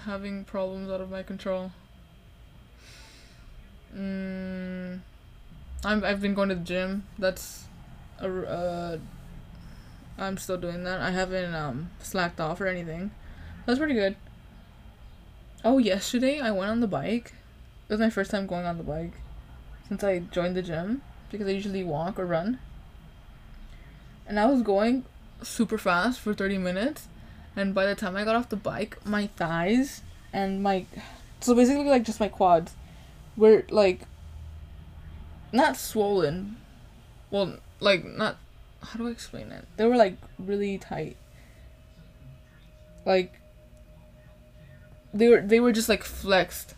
having 0.02 0.44
problems 0.44 0.90
out 0.90 1.00
of 1.00 1.10
my 1.10 1.22
control. 1.22 1.72
Mm, 3.96 5.00
I'm, 5.84 6.04
I've 6.04 6.20
been 6.20 6.34
going 6.34 6.48
to 6.50 6.54
the 6.54 6.60
gym. 6.62 7.06
That's 7.18 7.64
a, 8.20 8.28
uh, 8.28 8.98
I'm 10.22 10.38
still 10.38 10.56
doing 10.56 10.84
that. 10.84 11.00
I 11.00 11.10
haven't 11.10 11.54
um, 11.54 11.90
slacked 12.00 12.40
off 12.40 12.60
or 12.60 12.66
anything. 12.66 13.10
That's 13.66 13.78
pretty 13.78 13.94
good. 13.94 14.16
Oh, 15.64 15.78
yesterday 15.78 16.40
I 16.40 16.50
went 16.50 16.70
on 16.70 16.80
the 16.80 16.86
bike. 16.86 17.34
It 17.88 17.92
was 17.92 18.00
my 18.00 18.10
first 18.10 18.30
time 18.30 18.46
going 18.46 18.64
on 18.64 18.78
the 18.78 18.84
bike 18.84 19.12
since 19.88 20.02
I 20.02 20.20
joined 20.20 20.56
the 20.56 20.62
gym 20.62 21.02
because 21.30 21.46
I 21.46 21.50
usually 21.50 21.84
walk 21.84 22.18
or 22.18 22.26
run. 22.26 22.58
And 24.26 24.40
I 24.40 24.46
was 24.46 24.62
going 24.62 25.04
super 25.42 25.78
fast 25.78 26.20
for 26.20 26.34
30 26.34 26.58
minutes. 26.58 27.08
And 27.54 27.74
by 27.74 27.86
the 27.86 27.94
time 27.94 28.16
I 28.16 28.24
got 28.24 28.36
off 28.36 28.48
the 28.48 28.56
bike, 28.56 29.04
my 29.04 29.26
thighs 29.26 30.02
and 30.32 30.62
my. 30.62 30.86
So 31.40 31.54
basically, 31.54 31.84
like 31.84 32.04
just 32.04 32.20
my 32.20 32.28
quads 32.28 32.74
were 33.36 33.64
like. 33.70 34.02
Not 35.52 35.76
swollen. 35.76 36.56
Well, 37.30 37.58
like, 37.78 38.06
not. 38.06 38.38
How 38.82 38.98
do 38.98 39.08
I 39.08 39.10
explain 39.10 39.52
it? 39.52 39.66
They 39.76 39.86
were 39.86 39.96
like 39.96 40.16
really 40.38 40.78
tight. 40.78 41.16
Like. 43.04 43.32
They 45.14 45.28
were 45.28 45.40
they 45.40 45.60
were 45.60 45.72
just 45.72 45.88
like 45.88 46.04
flexed. 46.04 46.74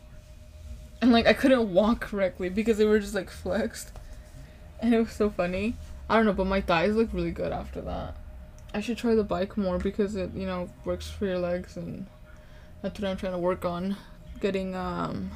And 1.01 1.13
like 1.13 1.27
I 1.27 1.33
couldn't 1.33 1.73
walk 1.73 2.01
correctly 2.01 2.49
because 2.49 2.79
they 2.79 2.85
were 2.85 2.99
just 2.99 3.15
like 3.15 3.31
flexed. 3.31 3.93
And 4.81 4.93
it 4.93 4.99
was 4.99 5.13
so 5.13 5.31
funny. 5.31 5.77
I 6.09 6.17
don't 6.17 6.27
know, 6.27 6.33
but 6.33 6.47
my 6.47 6.61
thighs 6.61 6.95
look 6.95 7.11
really 7.13 7.31
good 7.31 7.53
after 7.53 7.81
that. 7.83 8.17
I 8.75 8.81
should 8.81 8.99
try 8.99 9.15
the 9.15 9.25
bike 9.25 9.57
more 9.57 9.79
because 9.79 10.17
it, 10.17 10.35
you 10.35 10.47
know, 10.47 10.69
works 10.85 11.09
for 11.09 11.27
your 11.27 11.39
legs 11.39 11.77
and 11.77 12.07
that's 12.83 13.01
what 13.01 13.09
I'm 13.09 13.17
trying 13.17 13.33
to 13.33 13.39
work 13.39 13.65
on. 13.65 13.97
Getting 14.41 14.75
um 14.75 15.31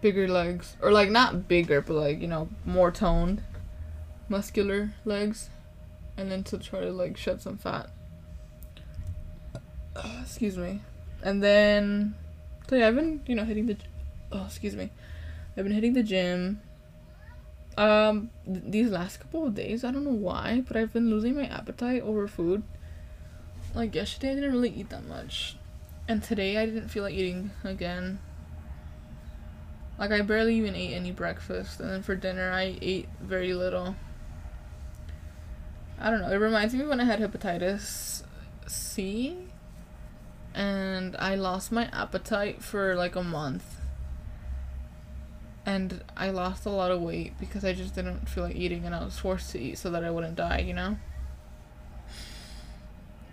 bigger 0.00 0.26
legs. 0.26 0.76
Or 0.82 0.90
like 0.90 1.10
not 1.10 1.46
bigger, 1.46 1.80
but 1.80 1.94
like, 1.94 2.20
you 2.20 2.26
know, 2.26 2.48
more 2.64 2.90
toned 2.90 3.42
muscular 4.32 4.90
legs. 5.04 5.50
And 6.16 6.30
then 6.30 6.42
to 6.44 6.58
try 6.58 6.80
to 6.80 6.90
like 6.90 7.16
shed 7.16 7.40
some 7.40 7.58
fat. 7.58 7.90
Uh, 9.94 10.20
excuse 10.22 10.56
me. 10.56 10.80
And 11.22 11.42
then 11.42 12.16
so 12.68 12.76
yeah, 12.76 12.88
I've 12.88 12.96
been, 12.96 13.20
you 13.26 13.34
know, 13.34 13.44
hitting 13.44 13.66
the 13.66 13.76
oh, 14.32 14.44
excuse 14.46 14.74
me. 14.74 14.90
I've 15.56 15.64
been 15.64 15.72
hitting 15.72 15.92
the 15.92 16.02
gym 16.02 16.60
um 17.78 18.30
th- 18.44 18.64
these 18.66 18.90
last 18.90 19.18
couple 19.18 19.46
of 19.46 19.54
days 19.54 19.82
i 19.82 19.90
don't 19.90 20.04
know 20.04 20.10
why 20.10 20.62
but 20.66 20.76
i've 20.76 20.92
been 20.92 21.08
losing 21.08 21.34
my 21.34 21.46
appetite 21.46 22.02
over 22.02 22.28
food 22.28 22.62
like 23.74 23.94
yesterday 23.94 24.32
i 24.32 24.34
didn't 24.34 24.52
really 24.52 24.68
eat 24.70 24.90
that 24.90 25.06
much 25.06 25.56
and 26.06 26.22
today 26.22 26.58
i 26.58 26.66
didn't 26.66 26.88
feel 26.88 27.02
like 27.02 27.14
eating 27.14 27.50
again 27.64 28.18
like 29.98 30.10
i 30.10 30.20
barely 30.20 30.54
even 30.54 30.74
ate 30.74 30.92
any 30.92 31.10
breakfast 31.10 31.80
and 31.80 31.88
then 31.88 32.02
for 32.02 32.14
dinner 32.14 32.52
i 32.52 32.76
ate 32.82 33.08
very 33.22 33.54
little 33.54 33.96
i 36.02 36.10
don't 36.10 36.20
know 36.20 36.30
it 36.30 36.36
reminds 36.36 36.74
me 36.74 36.84
when 36.84 37.00
i 37.00 37.04
had 37.04 37.20
hepatitis 37.20 38.22
c 38.66 39.36
and 40.54 41.16
i 41.18 41.34
lost 41.34 41.72
my 41.72 41.88
appetite 41.92 42.62
for 42.62 42.94
like 42.94 43.16
a 43.16 43.22
month 43.22 43.78
and 45.64 46.02
I 46.16 46.30
lost 46.30 46.66
a 46.66 46.70
lot 46.70 46.90
of 46.90 47.00
weight 47.00 47.38
because 47.38 47.64
I 47.64 47.72
just 47.72 47.94
didn't 47.94 48.28
feel 48.28 48.44
like 48.44 48.56
eating 48.56 48.84
and 48.84 48.94
I 48.94 49.04
was 49.04 49.18
forced 49.18 49.52
to 49.52 49.60
eat 49.60 49.78
so 49.78 49.90
that 49.90 50.04
I 50.04 50.10
wouldn't 50.10 50.34
die, 50.34 50.58
you 50.58 50.74
know? 50.74 50.96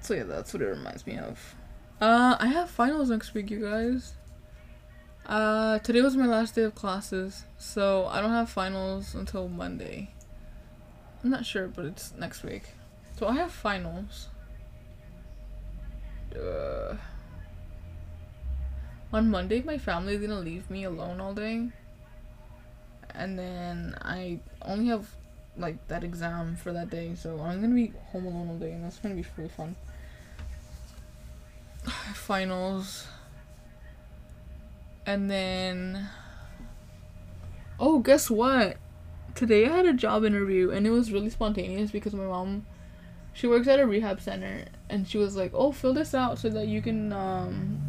So 0.02 0.14
yeah, 0.14 0.24
that's 0.24 0.54
what 0.54 0.62
it 0.62 0.68
reminds 0.68 1.06
me 1.08 1.18
of. 1.18 1.56
Uh, 2.00 2.38
I 2.40 2.48
have 2.48 2.70
finals 2.70 3.10
next 3.10 3.34
week, 3.34 3.50
you 3.50 3.60
guys. 3.60 4.14
Uh, 5.26 5.80
today 5.80 6.02
was 6.02 6.16
my 6.16 6.26
last 6.26 6.56
day 6.56 6.64
of 6.64 6.74
classes, 6.76 7.46
so 7.58 8.08
I 8.08 8.22
don't 8.22 8.32
have 8.32 8.50
finals 8.50 9.14
until 9.14 9.48
Monday. 9.48 10.12
I'm 11.24 11.30
not 11.30 11.46
sure, 11.46 11.68
but 11.68 11.86
it's 11.86 12.14
next 12.18 12.44
week. 12.44 12.64
So 13.18 13.28
I 13.28 13.36
have 13.36 13.52
finals. 13.52 14.30
Uh, 16.36 16.96
on 19.12 19.30
Monday, 19.30 19.62
my 19.62 19.78
family 19.78 20.16
is 20.16 20.22
gonna 20.22 20.40
leave 20.40 20.70
me 20.70 20.84
alone 20.84 21.20
all 21.20 21.34
day 21.34 21.70
and 23.20 23.38
then 23.38 23.96
I 24.02 24.40
only 24.62 24.88
have 24.88 25.08
like 25.58 25.88
that 25.90 26.04
exam 26.04 26.56
for 26.56 26.72
that 26.72 26.90
day, 26.90 27.16
so 27.16 27.40
I'm 27.42 27.62
gonna 27.62 27.76
be 27.76 27.94
home 28.12 28.26
alone 28.26 28.50
all 28.50 28.58
day, 28.58 28.72
and 28.72 28.84
that's 28.84 29.00
gonna 29.00 29.16
be 29.16 29.26
really 29.36 29.50
fun. 29.50 29.76
Finals, 32.14 33.08
and 35.06 35.30
then 35.30 36.08
oh, 37.80 38.00
guess 38.00 38.30
what? 38.30 38.78
Today 39.36 39.66
I 39.66 39.70
had 39.70 39.86
a 39.86 39.94
job 39.94 40.26
interview, 40.26 40.72
and 40.72 40.86
it 40.86 40.92
was 40.92 41.12
really 41.12 41.30
spontaneous 41.30 41.92
because 41.92 42.14
my 42.14 42.26
mom, 42.26 42.66
she 43.34 43.48
works 43.48 43.68
at 43.68 43.80
a 43.80 43.88
rehab 43.88 44.22
center, 44.22 44.66
and 44.90 45.08
she 45.08 45.18
was 45.18 45.36
like, 45.36 45.52
"Oh, 45.54 45.72
fill 45.72 45.94
this 45.94 46.14
out 46.14 46.40
so 46.40 46.50
that 46.50 46.68
you 46.68 46.82
can 46.82 47.14
um." 47.14 47.82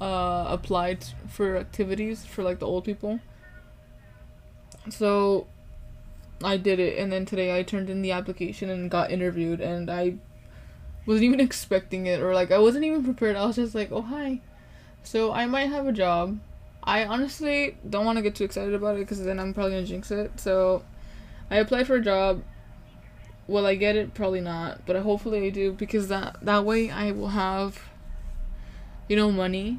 Uh, 0.00 0.46
applied 0.48 1.04
for 1.28 1.58
activities 1.58 2.24
for 2.24 2.42
like 2.42 2.58
the 2.58 2.66
old 2.66 2.84
people 2.84 3.20
so 4.88 5.46
I 6.42 6.56
did 6.56 6.80
it, 6.80 6.98
and 6.98 7.12
then 7.12 7.26
today 7.26 7.56
I 7.56 7.62
turned 7.62 7.90
in 7.90 8.02
the 8.02 8.12
application 8.12 8.70
and 8.70 8.90
got 8.90 9.10
interviewed, 9.10 9.60
and 9.60 9.90
I 9.90 10.14
wasn't 11.06 11.24
even 11.24 11.40
expecting 11.48 12.06
it, 12.06 12.20
or 12.20 12.34
like 12.34 12.50
I 12.50 12.58
wasn't 12.58 12.84
even 12.84 13.04
prepared. 13.04 13.36
I 13.36 13.44
was 13.44 13.56
just 13.56 13.74
like, 13.74 13.92
oh, 13.92 14.02
hi. 14.02 14.40
So 15.02 15.32
I 15.32 15.46
might 15.46 15.70
have 15.70 15.86
a 15.86 15.92
job. 15.92 16.38
I 16.82 17.04
honestly 17.04 17.76
don't 17.88 18.04
want 18.04 18.16
to 18.16 18.22
get 18.22 18.34
too 18.34 18.44
excited 18.44 18.74
about 18.74 18.96
it 18.96 19.00
because 19.00 19.22
then 19.22 19.38
I'm 19.38 19.52
probably 19.54 19.72
gonna 19.72 19.86
jinx 19.86 20.10
it. 20.10 20.40
So 20.40 20.84
I 21.50 21.56
applied 21.56 21.86
for 21.86 21.96
a 21.96 22.02
job. 22.02 22.42
Will 23.46 23.66
I 23.66 23.74
get 23.74 23.96
it? 23.96 24.14
Probably 24.14 24.40
not, 24.40 24.86
but 24.86 24.96
hopefully 24.96 25.46
I 25.46 25.50
do 25.50 25.72
because 25.72 26.08
that 26.08 26.36
that 26.42 26.64
way 26.64 26.90
I 26.90 27.10
will 27.10 27.28
have, 27.28 27.80
you 29.08 29.16
know, 29.16 29.30
money. 29.30 29.78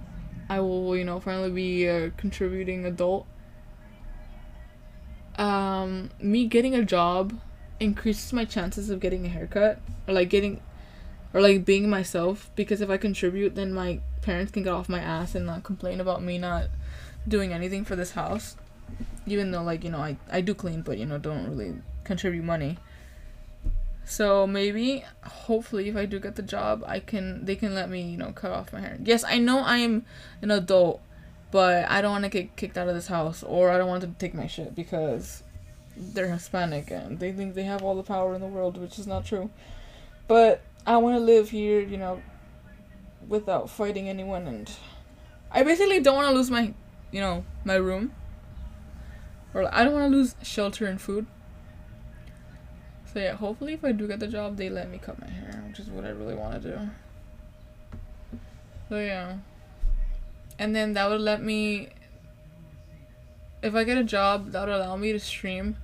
I 0.49 0.59
will, 0.59 0.97
you 0.97 1.05
know, 1.05 1.19
finally 1.19 1.49
be 1.49 1.85
a 1.85 2.11
contributing 2.11 2.85
adult 2.85 3.25
um, 5.41 6.11
me 6.19 6.45
getting 6.45 6.75
a 6.75 6.83
job 6.83 7.39
increases 7.79 8.31
my 8.31 8.45
chances 8.45 8.89
of 8.89 8.99
getting 8.99 9.25
a 9.25 9.29
haircut 9.29 9.79
or 10.07 10.13
like 10.13 10.29
getting 10.29 10.61
or 11.33 11.41
like 11.41 11.65
being 11.65 11.89
myself 11.89 12.51
because 12.55 12.81
if 12.81 12.89
I 12.89 12.97
contribute 12.97 13.55
then 13.55 13.73
my 13.73 14.01
parents 14.21 14.51
can 14.51 14.63
get 14.63 14.73
off 14.73 14.87
my 14.87 14.99
ass 14.99 15.33
and 15.33 15.45
not 15.45 15.63
complain 15.63 15.99
about 15.99 16.21
me 16.21 16.37
not 16.37 16.65
doing 17.27 17.53
anything 17.53 17.85
for 17.85 17.95
this 17.95 18.11
house. 18.11 18.55
even 19.25 19.51
though 19.51 19.63
like 19.63 19.83
you 19.83 19.89
know 19.89 19.99
I 19.99 20.17
I 20.31 20.41
do 20.41 20.53
clean, 20.53 20.81
but 20.81 20.97
you 20.97 21.05
know 21.05 21.17
don't 21.17 21.47
really 21.47 21.75
contribute 22.03 22.43
money. 22.43 22.77
So 24.03 24.45
maybe, 24.47 25.05
hopefully, 25.23 25.87
if 25.87 25.95
I 25.95 26.05
do 26.05 26.19
get 26.19 26.35
the 26.35 26.41
job, 26.41 26.83
I 26.85 26.99
can 26.99 27.45
they 27.45 27.55
can 27.55 27.73
let 27.75 27.89
me 27.89 28.01
you 28.01 28.17
know 28.17 28.31
cut 28.31 28.51
off 28.51 28.73
my 28.73 28.81
hair. 28.81 28.97
Yes, 29.03 29.23
I 29.23 29.37
know 29.37 29.63
I'm 29.63 30.05
an 30.41 30.51
adult, 30.51 31.01
but 31.51 31.89
I 31.89 32.01
don't 32.01 32.11
want 32.11 32.23
to 32.25 32.29
get 32.29 32.55
kicked 32.55 32.77
out 32.77 32.87
of 32.87 32.95
this 32.95 33.07
house, 33.07 33.43
or 33.43 33.69
I 33.69 33.77
don't 33.77 33.87
want 33.87 34.01
to 34.01 34.09
take 34.19 34.33
my 34.33 34.47
shit 34.47 34.75
because 34.75 35.43
they're 35.95 36.31
Hispanic 36.31 36.89
and 36.89 37.19
they 37.19 37.31
think 37.31 37.53
they 37.53 37.63
have 37.63 37.83
all 37.83 37.95
the 37.95 38.03
power 38.03 38.33
in 38.33 38.41
the 38.41 38.47
world, 38.47 38.77
which 38.77 38.97
is 38.97 39.07
not 39.07 39.25
true. 39.25 39.49
But 40.27 40.61
I 40.85 40.97
want 40.97 41.15
to 41.17 41.19
live 41.19 41.49
here, 41.49 41.79
you 41.79 41.97
know, 41.97 42.21
without 43.27 43.69
fighting 43.69 44.09
anyone, 44.09 44.47
and 44.47 44.69
I 45.51 45.63
basically 45.63 45.99
don't 45.99 46.15
want 46.15 46.29
to 46.29 46.33
lose 46.33 46.49
my, 46.49 46.73
you 47.11 47.21
know, 47.21 47.45
my 47.63 47.75
room. 47.75 48.13
Or 49.53 49.73
I 49.73 49.83
don't 49.83 49.93
want 49.93 50.11
to 50.11 50.17
lose 50.17 50.35
shelter 50.41 50.85
and 50.85 50.99
food. 50.99 51.25
So 53.11 53.19
yeah, 53.19 53.33
hopefully 53.33 53.73
if 53.73 53.83
I 53.83 53.91
do 53.91 54.07
get 54.07 54.19
the 54.19 54.27
job, 54.27 54.55
they 54.55 54.69
let 54.69 54.89
me 54.89 54.97
cut 54.97 55.19
my 55.19 55.27
hair, 55.27 55.63
which 55.67 55.79
is 55.79 55.89
what 55.89 56.05
I 56.05 56.09
really 56.09 56.35
want 56.35 56.61
to 56.61 56.69
do. 56.69 56.79
So 58.87 58.99
yeah. 58.99 59.37
And 60.57 60.75
then 60.75 60.93
that 60.93 61.09
would 61.09 61.21
let 61.21 61.43
me 61.43 61.89
if 63.61 63.75
I 63.75 63.83
get 63.83 63.97
a 63.97 64.03
job, 64.03 64.51
that 64.51 64.61
would 64.61 64.73
allow 64.73 64.95
me 64.95 65.11
to 65.11 65.19
stream 65.19 65.77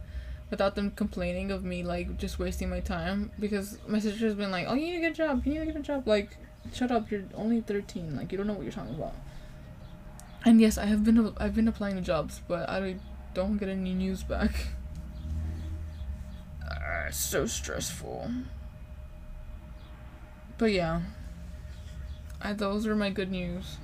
without 0.50 0.75
them 0.75 0.91
complaining 0.91 1.51
of 1.51 1.63
me 1.63 1.84
like 1.84 2.17
just 2.17 2.39
wasting 2.39 2.69
my 2.69 2.79
time 2.79 3.31
because 3.39 3.79
my 3.88 4.00
sister's 4.00 4.34
been 4.34 4.51
like, 4.51 4.65
"Oh, 4.67 4.74
you 4.74 4.86
need 4.86 4.96
to 4.96 5.01
get 5.01 5.12
a 5.12 5.15
job. 5.15 5.46
You 5.46 5.53
need 5.53 5.60
to 5.60 5.65
get 5.65 5.75
a 5.75 5.81
job." 5.81 6.07
Like, 6.07 6.38
shut 6.74 6.91
up. 6.91 7.12
You're 7.12 7.24
only 7.36 7.62
13. 7.62 8.15
Like, 8.15 8.31
you 8.31 8.38
don't 8.38 8.48
know 8.48 8.53
what 8.53 8.63
you're 8.63 8.72
talking 8.72 8.96
about. 8.96 9.13
And 10.48 10.62
yes, 10.62 10.77
I 10.77 10.86
have 10.86 11.04
been 11.04 11.34
I've 11.39 11.54
been 11.54 11.68
applying 11.68 11.96
to 11.96 12.01
jobs, 12.01 12.39
but 12.48 12.70
I 12.70 12.96
don't 13.34 13.58
get 13.58 13.68
any 13.68 13.94
news 13.94 14.24
back. 14.24 14.51
Uh, 16.70 17.12
so 17.12 17.46
stressful. 17.46 18.30
But 20.58 20.72
yeah, 20.74 21.01
I, 22.42 22.51
those 22.54 22.86
are 22.88 22.96
my 22.96 23.10
good 23.10 23.32
news. 23.32 23.77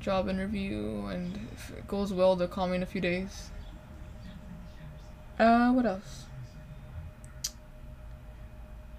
Job 0.00 0.28
interview, 0.28 1.06
and 1.06 1.48
if 1.52 1.70
it 1.70 1.88
goes 1.88 2.12
well, 2.12 2.36
they'll 2.36 2.48
call 2.48 2.68
me 2.68 2.76
in 2.76 2.82
a 2.82 2.86
few 2.86 3.00
days. 3.00 3.50
Uh, 5.38 5.72
what 5.72 5.86
else? 5.86 6.24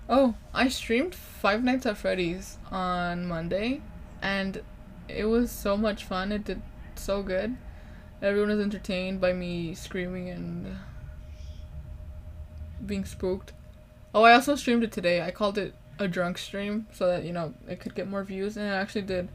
Oh, 0.09 0.33
I 0.53 0.69
streamed 0.69 1.13
Five 1.13 1.63
Nights 1.63 1.85
at 1.85 1.97
Freddy's 1.97 2.57
on 2.71 3.27
Monday, 3.27 3.81
and 4.21 4.61
it 5.07 5.25
was 5.25 5.51
so 5.51 5.77
much 5.77 6.03
fun. 6.03 6.31
It 6.31 6.45
did 6.45 6.61
so 7.01 7.23
good. 7.23 7.57
Everyone 8.21 8.49
is 8.51 8.59
entertained 8.59 9.21
by 9.21 9.33
me 9.33 9.73
screaming 9.73 10.29
and 10.29 10.77
being 12.85 13.05
spooked. 13.05 13.53
Oh, 14.13 14.23
I 14.23 14.33
also 14.33 14.55
streamed 14.55 14.83
it 14.83 14.91
today. 14.91 15.21
I 15.21 15.31
called 15.31 15.57
it 15.57 15.73
a 15.99 16.07
drunk 16.07 16.37
stream 16.37 16.87
so 16.91 17.07
that, 17.07 17.23
you 17.23 17.33
know, 17.33 17.53
it 17.67 17.79
could 17.79 17.95
get 17.95 18.07
more 18.07 18.23
views, 18.23 18.57
and 18.57 18.65
it 18.65 18.71
actually 18.71 19.03
did. 19.03 19.29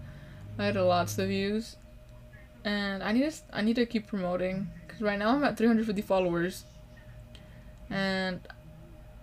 I 0.58 0.66
had 0.66 0.76
lots 0.76 1.18
of 1.18 1.28
views. 1.28 1.76
And 2.64 3.02
I 3.02 3.12
need 3.12 3.30
to, 3.30 3.36
I 3.52 3.62
need 3.62 3.76
to 3.76 3.86
keep 3.86 4.06
promoting, 4.06 4.70
because 4.86 5.00
right 5.00 5.18
now 5.18 5.30
I'm 5.30 5.44
at 5.44 5.56
350 5.56 6.02
followers 6.02 6.64
and 7.88 8.40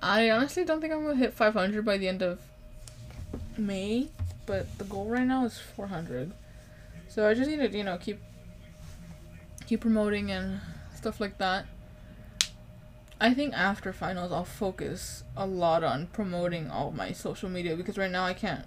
I 0.01 0.29
honestly 0.29 0.65
don't 0.65 0.81
think 0.81 0.91
I'm 0.91 1.03
gonna 1.03 1.15
hit 1.15 1.33
500 1.33 1.85
by 1.85 1.97
the 1.97 2.07
end 2.07 2.21
of 2.21 2.39
May, 3.57 4.09
but 4.45 4.77
the 4.77 4.83
goal 4.83 5.05
right 5.05 5.25
now 5.25 5.45
is 5.45 5.57
400. 5.57 6.31
So 7.07 7.27
I 7.29 7.33
just 7.33 7.49
need 7.49 7.57
to, 7.57 7.69
you 7.77 7.83
know, 7.83 7.97
keep 7.97 8.19
keep 9.67 9.81
promoting 9.81 10.31
and 10.31 10.61
stuff 10.95 11.19
like 11.19 11.37
that. 11.37 11.65
I 13.19 13.33
think 13.33 13.53
after 13.53 13.93
finals 13.93 14.31
I'll 14.31 14.45
focus 14.45 15.23
a 15.35 15.45
lot 15.45 15.83
on 15.83 16.07
promoting 16.07 16.71
all 16.71 16.91
my 16.91 17.11
social 17.11 17.49
media 17.49 17.75
because 17.75 17.97
right 17.97 18.09
now 18.09 18.23
I 18.23 18.33
can't. 18.33 18.65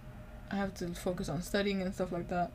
I 0.50 0.56
have 0.56 0.74
to 0.74 0.88
focus 0.88 1.28
on 1.28 1.42
studying 1.42 1.80
and 1.80 1.94
stuff 1.94 2.12
like 2.12 2.28
that. 2.28 2.52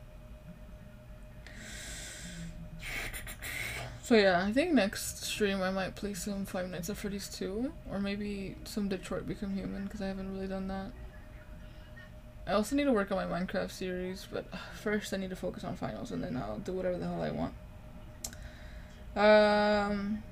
So 4.02 4.14
yeah, 4.14 4.44
I 4.46 4.52
think 4.52 4.72
next 4.72 5.24
stream 5.24 5.60
I 5.62 5.72
might 5.72 5.96
play 5.96 6.14
some 6.14 6.44
Five 6.44 6.70
Nights 6.70 6.88
at 6.88 6.96
Freddy's 6.96 7.28
2, 7.28 7.72
or 7.90 7.98
maybe 7.98 8.54
some 8.62 8.88
Detroit 8.88 9.26
Become 9.26 9.56
Human, 9.56 9.82
because 9.82 10.00
I 10.00 10.06
haven't 10.06 10.32
really 10.32 10.46
done 10.46 10.68
that. 10.68 10.92
I 12.46 12.52
also 12.52 12.76
need 12.76 12.84
to 12.84 12.92
work 12.92 13.10
on 13.10 13.16
my 13.28 13.40
Minecraft 13.40 13.72
series, 13.72 14.28
but 14.30 14.44
first 14.80 15.12
I 15.12 15.16
need 15.16 15.30
to 15.30 15.36
focus 15.36 15.64
on 15.64 15.74
finals, 15.74 16.12
and 16.12 16.22
then 16.22 16.36
I'll 16.36 16.60
do 16.60 16.70
whatever 16.70 16.98
the 16.98 17.06
hell 17.06 17.20
I 17.20 17.32
want. 17.32 17.54
Um, 19.16 20.22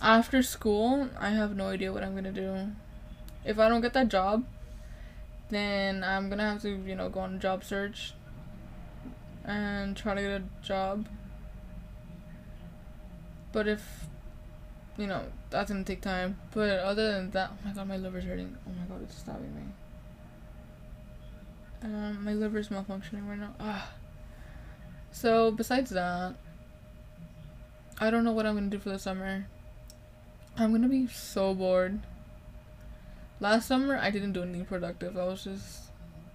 after 0.00 0.42
school, 0.42 1.10
I 1.18 1.30
have 1.30 1.56
no 1.56 1.68
idea 1.68 1.92
what 1.92 2.02
I'm 2.02 2.14
gonna 2.14 2.32
do. 2.32 2.72
If 3.44 3.58
I 3.58 3.68
don't 3.68 3.80
get 3.80 3.92
that 3.94 4.08
job, 4.08 4.44
then 5.48 6.04
I'm 6.04 6.30
gonna 6.30 6.48
have 6.48 6.62
to, 6.62 6.70
you 6.70 6.94
know, 6.94 7.08
go 7.08 7.20
on 7.20 7.34
a 7.34 7.38
job 7.38 7.64
search 7.64 8.14
and 9.44 9.96
try 9.96 10.14
to 10.14 10.20
get 10.20 10.30
a 10.30 10.42
job 10.62 11.06
but 13.52 13.66
if, 13.66 14.06
you 14.96 15.06
know, 15.06 15.22
that's 15.50 15.70
gonna 15.70 15.84
take 15.84 16.00
time. 16.00 16.38
But 16.52 16.78
other 16.80 17.12
than 17.12 17.30
that, 17.32 17.50
oh 17.52 17.68
my 17.68 17.72
god, 17.72 17.88
my 17.88 17.96
liver's 17.96 18.24
hurting. 18.24 18.56
Oh 18.66 18.70
my 18.70 18.86
god, 18.86 19.02
it's 19.02 19.16
stabbing 19.16 19.54
me. 19.54 19.62
Um, 21.82 22.24
my 22.24 22.34
liver's 22.34 22.68
malfunctioning 22.68 23.28
right 23.28 23.38
now. 23.38 23.54
Ah. 23.58 23.90
So 25.10 25.50
besides 25.50 25.90
that, 25.90 26.34
I 28.02 28.10
don't 28.10 28.24
know 28.24 28.32
what 28.32 28.46
I'm 28.46 28.54
gonna 28.54 28.68
do 28.68 28.78
for 28.78 28.88
the 28.88 28.98
summer. 28.98 29.46
I'm 30.56 30.72
gonna 30.72 30.88
be 30.88 31.06
so 31.06 31.54
bored. 31.54 32.00
Last 33.40 33.68
summer 33.68 33.98
I 33.98 34.10
didn't 34.10 34.32
do 34.32 34.42
anything 34.42 34.64
productive. 34.64 35.18
I 35.18 35.24
was 35.26 35.44
just 35.44 35.90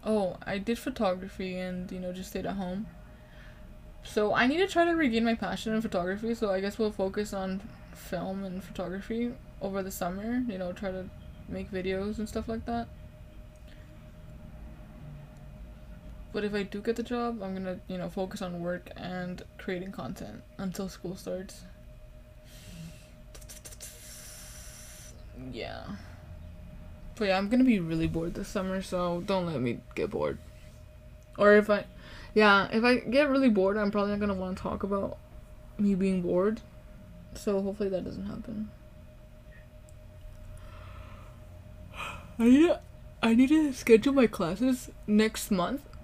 oh, 0.06 0.38
I 0.46 0.60
did 0.60 0.78
photography 0.78 1.58
and 1.58 1.92
you 1.92 2.00
know 2.00 2.14
just 2.14 2.30
stayed 2.30 2.46
at 2.46 2.56
home. 2.56 2.86
So 4.04 4.36
I 4.36 4.46
need 4.46 4.58
to 4.58 4.68
try 4.68 4.86
to 4.86 4.92
regain 4.92 5.26
my 5.26 5.34
passion 5.34 5.74
in 5.74 5.82
photography. 5.82 6.36
So 6.36 6.52
I 6.52 6.62
guess 6.62 6.78
we'll 6.78 6.92
focus 6.92 7.34
on 7.34 7.62
film 7.96 8.44
and 8.44 8.64
photography 8.64 9.34
over 9.60 9.82
the 9.82 9.92
summer. 9.92 10.44
You 10.48 10.60
know, 10.60 10.72
try 10.72 10.92
to 10.92 11.10
make 11.50 11.72
videos 11.72 12.20
and 12.20 12.30
stuff 12.30 12.48
like 12.48 12.66
that. 12.68 12.88
But 16.36 16.44
if 16.44 16.54
I 16.54 16.64
do 16.64 16.82
get 16.82 16.98
the 16.98 17.02
job, 17.02 17.42
I'm 17.42 17.54
gonna, 17.54 17.80
you 17.88 17.98
know, 17.98 18.10
focus 18.10 18.42
on 18.42 18.60
work 18.60 18.92
and 18.98 19.42
creating 19.58 19.94
content 19.94 20.44
until 20.58 20.90
school 20.90 21.16
starts. 21.16 21.64
Yeah. 25.50 25.86
But 27.16 27.30
yeah, 27.30 27.38
I'm 27.38 27.48
gonna 27.48 27.64
be 27.64 27.80
really 27.80 28.08
bored 28.08 28.34
this 28.34 28.50
summer, 28.50 28.82
so 28.82 29.24
don't 29.26 29.46
let 29.46 29.62
me 29.62 29.80
get 29.96 30.10
bored. 30.10 30.38
Or 31.38 31.54
if 31.54 31.70
I 31.70 31.86
yeah, 32.34 32.68
if 32.70 32.84
I 32.84 32.98
get 32.98 33.30
really 33.30 33.50
bored, 33.50 33.78
I'm 33.78 33.90
probably 33.90 34.12
not 34.12 34.20
gonna 34.20 34.34
want 34.34 34.58
to 34.58 34.62
talk 34.62 34.84
about 34.84 35.18
me 35.78 35.96
being 35.96 36.22
bored. 36.22 36.60
So 37.34 37.62
hopefully 37.62 37.88
that 37.88 38.04
doesn't 38.04 38.26
happen. 38.26 38.72
I 42.38 42.44
need 42.44 42.68
to, 42.68 42.82
I 43.24 43.36
need 43.36 43.48
to 43.48 43.72
schedule 43.72 44.12
my 44.12 44.28
classes 44.28 44.90
next 45.08 45.50
month. 45.50 45.95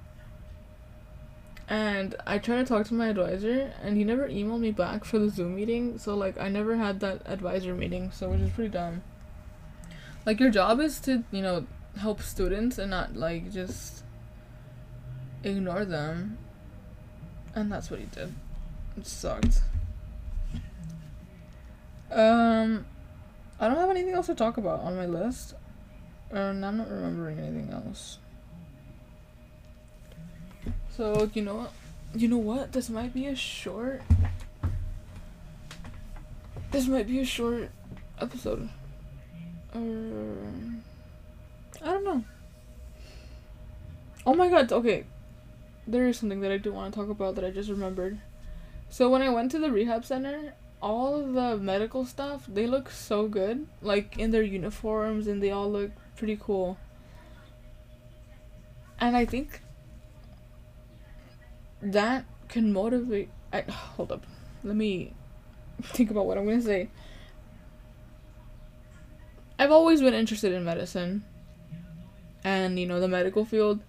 And 1.71 2.15
I 2.27 2.37
tried 2.37 2.57
to 2.57 2.65
talk 2.65 2.85
to 2.87 2.93
my 2.93 3.07
advisor, 3.07 3.71
and 3.81 3.95
he 3.95 4.03
never 4.03 4.27
emailed 4.27 4.59
me 4.59 4.71
back 4.71 5.05
for 5.05 5.19
the 5.19 5.29
Zoom 5.29 5.55
meeting. 5.55 5.97
So 5.97 6.15
like, 6.15 6.37
I 6.37 6.49
never 6.49 6.75
had 6.75 6.99
that 6.99 7.21
advisor 7.25 7.73
meeting, 7.73 8.11
so 8.11 8.29
which 8.29 8.41
is 8.41 8.51
pretty 8.51 8.71
dumb. 8.71 9.03
Like 10.25 10.41
your 10.41 10.49
job 10.49 10.81
is 10.81 10.99
to 11.01 11.23
you 11.31 11.41
know 11.41 11.65
help 11.97 12.21
students 12.21 12.77
and 12.77 12.91
not 12.91 13.15
like 13.15 13.53
just 13.53 14.03
ignore 15.45 15.85
them. 15.85 16.37
And 17.55 17.71
that's 17.71 17.89
what 17.89 18.01
he 18.01 18.05
did. 18.07 18.35
It 18.97 19.07
sucked. 19.07 19.61
Um, 22.11 22.85
I 23.61 23.69
don't 23.69 23.77
have 23.77 23.89
anything 23.89 24.13
else 24.13 24.27
to 24.27 24.35
talk 24.35 24.57
about 24.57 24.81
on 24.81 24.97
my 24.97 25.05
list. 25.05 25.53
And 26.31 26.65
I'm 26.65 26.75
not 26.75 26.91
remembering 26.91 27.39
anything 27.39 27.69
else. 27.71 28.17
So, 30.95 31.29
you 31.33 31.41
know 31.41 31.55
what? 31.55 31.71
You 32.13 32.27
know 32.27 32.37
what? 32.37 32.71
This 32.73 32.89
might 32.89 33.13
be 33.13 33.27
a 33.27 33.35
short... 33.35 34.01
This 36.71 36.87
might 36.87 37.07
be 37.07 37.19
a 37.19 37.25
short 37.25 37.69
episode. 38.19 38.69
Or... 39.73 40.35
I 41.81 41.85
don't 41.85 42.03
know. 42.03 42.23
Oh 44.25 44.33
my 44.33 44.49
god, 44.49 44.71
okay 44.71 45.05
there 45.87 46.07
is 46.07 46.17
something 46.17 46.41
that 46.41 46.51
I 46.51 46.57
do 46.57 46.71
want 46.71 46.93
to 46.93 46.99
talk 46.99 47.09
about 47.09 47.35
that 47.35 47.45
I 47.45 47.51
just 47.51 47.69
remembered. 47.69 48.19
So 48.89 49.09
when 49.09 49.21
I 49.21 49.29
went 49.29 49.51
to 49.51 49.59
the 49.59 49.71
rehab 49.71 50.05
center, 50.05 50.53
all 50.81 51.21
the 51.21 51.57
medical 51.57 52.05
stuff, 52.05 52.45
they 52.47 52.67
look 52.67 52.89
so 52.89 53.27
good. 53.27 53.67
Like 53.81 54.17
in 54.17 54.31
their 54.31 54.43
uniforms 54.43 55.27
and 55.27 55.41
they 55.41 55.51
all 55.51 55.71
look 55.71 55.91
pretty 56.15 56.37
cool. 56.39 56.77
And 58.99 59.17
I 59.17 59.25
think 59.25 59.61
that 61.81 62.25
can 62.47 62.71
motivate 62.73 63.29
I 63.53 63.61
hold 63.69 64.11
up. 64.11 64.25
let 64.63 64.75
me 64.75 65.13
think 65.81 66.11
about 66.11 66.25
what 66.25 66.37
I'm 66.37 66.45
gonna 66.45 66.61
say. 66.61 66.89
I've 69.57 69.71
always 69.71 70.01
been 70.01 70.13
interested 70.13 70.53
in 70.53 70.63
medicine 70.63 71.23
and 72.43 72.79
you 72.79 72.87
know 72.87 72.99
the 72.99 73.07
medical 73.07 73.45
field, 73.45 73.79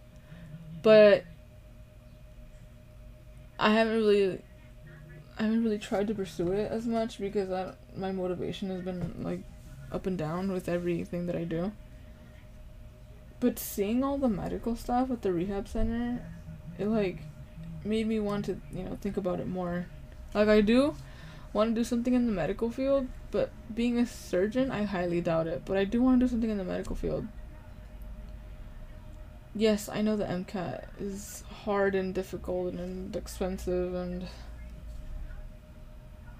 but 0.82 1.24
I 3.58 3.70
haven't 3.72 3.94
really 3.94 4.40
I 5.38 5.44
haven't 5.44 5.64
really 5.64 5.78
tried 5.78 6.08
to 6.08 6.14
pursue 6.14 6.52
it 6.52 6.70
as 6.70 6.86
much 6.86 7.18
because 7.18 7.50
I, 7.50 7.74
my 7.96 8.12
motivation 8.12 8.70
has 8.70 8.82
been 8.82 9.22
like 9.22 9.40
up 9.90 10.06
and 10.06 10.18
down 10.18 10.52
with 10.52 10.68
everything 10.68 11.26
that 11.26 11.36
I 11.36 11.44
do. 11.44 11.72
But 13.40 13.58
seeing 13.58 14.04
all 14.04 14.18
the 14.18 14.28
medical 14.28 14.76
stuff 14.76 15.10
at 15.10 15.22
the 15.22 15.32
rehab 15.32 15.68
center, 15.68 16.22
it 16.78 16.86
like 16.86 17.22
made 17.84 18.06
me 18.06 18.20
want 18.20 18.44
to, 18.46 18.60
you 18.72 18.84
know, 18.84 18.96
think 19.00 19.16
about 19.16 19.40
it 19.40 19.48
more. 19.48 19.86
Like 20.34 20.48
I 20.48 20.60
do 20.60 20.94
want 21.52 21.70
to 21.70 21.80
do 21.80 21.84
something 21.84 22.14
in 22.14 22.26
the 22.26 22.32
medical 22.32 22.70
field, 22.70 23.08
but 23.30 23.50
being 23.74 23.98
a 23.98 24.06
surgeon, 24.06 24.70
I 24.70 24.84
highly 24.84 25.20
doubt 25.20 25.46
it. 25.46 25.62
But 25.64 25.76
I 25.76 25.84
do 25.84 26.02
want 26.02 26.20
to 26.20 26.26
do 26.26 26.30
something 26.30 26.50
in 26.50 26.58
the 26.58 26.64
medical 26.64 26.96
field. 26.96 27.26
Yes, 29.54 29.88
I 29.88 30.00
know 30.00 30.16
the 30.16 30.24
MCAT 30.24 30.84
is 30.98 31.44
hard 31.64 31.94
and 31.94 32.14
difficult 32.14 32.74
and 32.74 33.14
expensive 33.14 33.94
and 33.94 34.26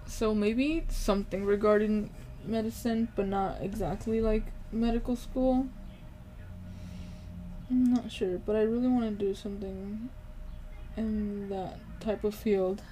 so 0.07 0.35
maybe 0.35 0.85
something 0.89 1.45
regarding 1.45 2.11
medicine, 2.45 3.09
but 3.15 3.27
not 3.27 3.59
exactly 3.61 4.21
like 4.21 4.45
medical 4.71 5.17
school. 5.17 5.69
I'm 7.71 7.93
not 7.95 8.11
sure, 8.11 8.39
but 8.39 8.57
I 8.57 8.63
really 8.63 8.89
want 8.89 9.19
to 9.19 9.27
do 9.27 9.35
something 9.35 10.11
in 10.97 11.49
that 11.49 11.79
type 12.01 12.25
of 12.25 12.35
field 12.35 12.83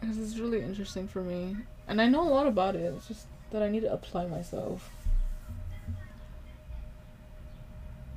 because 0.00 0.18
it's 0.18 0.38
really 0.38 0.60
interesting 0.60 1.06
for 1.06 1.22
me, 1.22 1.56
and 1.86 2.00
I 2.00 2.06
know 2.06 2.26
a 2.26 2.30
lot 2.30 2.46
about 2.46 2.74
it. 2.74 2.92
It's 2.96 3.06
just 3.06 3.26
that 3.50 3.62
I 3.62 3.68
need 3.68 3.80
to 3.80 3.92
apply 3.92 4.26
myself. 4.26 4.90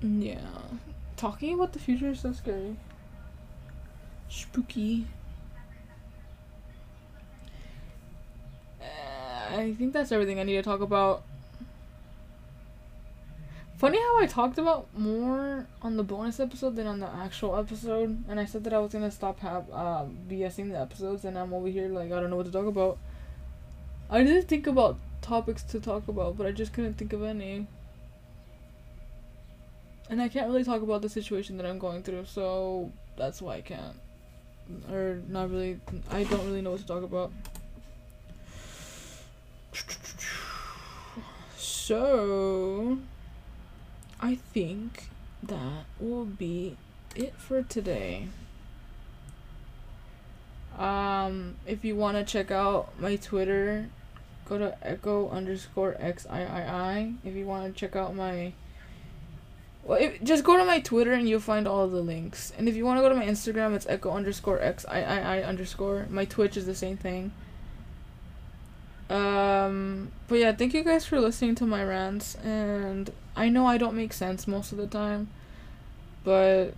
Yeah, 0.02 0.40
talking 1.16 1.54
about 1.54 1.74
the 1.74 1.80
future 1.80 2.10
is 2.10 2.20
so 2.22 2.34
scary. 2.34 2.76
Spooky. 4.30 5.08
Uh, 8.82 9.58
I 9.58 9.74
think 9.78 9.94
that's 9.94 10.12
everything 10.12 10.40
I 10.40 10.44
need 10.44 10.56
to 10.56 10.64
talk 10.64 10.82
about. 10.82 11.24
Funny 13.78 14.00
how 14.00 14.20
I 14.20 14.26
talked 14.26 14.58
about 14.58 14.88
more 14.98 15.68
on 15.82 15.98
the 15.98 16.04
bonus 16.04 16.40
episode 16.40 16.78
than 16.78 16.88
on 16.88 17.02
the 17.02 17.10
actual 17.10 17.58
episode, 17.58 18.24
and 18.30 18.40
I 18.40 18.46
said 18.46 18.64
that 18.64 18.74
I 18.74 18.80
was 18.80 18.94
gonna 18.94 19.12
stop 19.12 19.40
have 19.42 19.66
uh, 19.72 20.06
BSing 20.30 20.72
the 20.72 20.80
episodes, 20.80 21.26
and 21.26 21.38
I'm 21.38 21.54
over 21.54 21.68
here 21.68 21.90
like 21.90 22.12
I 22.12 22.22
don't 22.22 22.30
know 22.30 22.38
what 22.38 22.46
to 22.46 22.52
talk 22.54 22.68
about. 22.68 22.98
I 24.10 24.24
did 24.24 24.48
think 24.48 24.68
about 24.68 24.98
topics 25.22 25.62
to 25.64 25.82
talk 25.82 26.08
about, 26.08 26.38
but 26.38 26.48
I 26.48 26.52
just 26.52 26.72
couldn't 26.72 26.94
think 26.94 27.12
of 27.12 27.24
any. 27.24 27.68
And 30.10 30.22
I 30.22 30.30
can't 30.30 30.48
really 30.48 30.64
talk 30.64 30.82
about 30.82 31.02
the 31.02 31.10
situation 31.10 31.58
that 31.58 31.66
I'm 31.66 31.80
going 31.80 32.02
through, 32.02 32.26
so 32.26 32.92
that's 33.18 33.42
why 33.42 33.56
I 33.56 33.62
can't. 33.62 33.98
Or 34.90 35.22
not 35.28 35.50
really. 35.52 35.82
I 36.10 36.24
don't 36.24 36.46
really 36.46 36.62
know 36.62 36.72
what 36.72 36.80
to 36.80 36.88
talk 36.88 37.04
about. 37.04 37.32
So, 41.58 42.98
I 44.26 44.34
think 44.34 45.10
that 45.44 45.86
will 46.00 46.26
be 46.26 46.78
it 47.16 47.36
for 47.38 47.62
today. 47.62 48.30
Um, 50.80 51.58
if 51.68 51.86
you 51.86 51.96
want 51.96 52.18
to 52.18 52.24
check 52.24 52.50
out 52.50 53.00
my 53.00 53.18
Twitter, 53.18 53.88
go 54.46 54.58
to 54.58 54.76
echo 54.82 55.30
underscore 55.30 55.96
xii. 56.02 57.16
If 57.24 57.36
you 57.36 57.46
want 57.46 57.72
to 57.72 57.80
check 57.80 57.96
out 57.96 58.16
my 58.16 58.54
well, 59.84 60.00
if, 60.02 60.24
just 60.24 60.44
go 60.44 60.58
to 60.58 60.66
my 60.66 60.80
Twitter 60.80 61.14
and 61.14 61.30
you'll 61.30 61.40
find 61.40 61.68
all 61.68 61.88
the 61.88 62.02
links. 62.02 62.52
And 62.58 62.68
if 62.68 62.76
you 62.76 62.84
want 62.84 62.98
to 62.98 63.04
go 63.04 63.10
to 63.10 63.16
my 63.16 63.28
Instagram, 63.28 63.76
it's 63.76 63.86
echo 63.86 64.10
underscore 64.10 64.58
xii 64.60 65.44
underscore. 65.44 66.08
My 66.10 66.26
Twitch 66.26 66.58
is 66.58 66.66
the 66.66 66.74
same 66.74 66.98
thing. 66.98 67.32
Um, 69.10 70.12
but 70.28 70.40
yeah, 70.40 70.52
thank 70.52 70.74
you 70.74 70.84
guys 70.84 71.06
for 71.06 71.20
listening 71.20 71.56
to 71.56 71.66
my 71.66 71.84
rants. 71.84 72.36
And 72.36 73.12
I 73.36 73.50
know 73.50 73.68
I 73.68 73.78
don't 73.78 73.96
make 73.96 74.14
sense 74.14 74.48
most 74.48 74.72
of 74.72 74.78
the 74.78 74.88
time, 74.88 75.30
but 76.24 76.74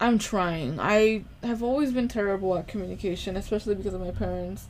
I'm 0.00 0.18
trying. 0.18 0.78
I 0.78 1.24
have 1.42 1.62
always 1.62 1.92
been 1.92 2.08
terrible 2.08 2.56
at 2.56 2.68
communication, 2.68 3.36
especially 3.36 3.74
because 3.74 3.94
of 3.94 4.00
my 4.00 4.10
parents. 4.10 4.66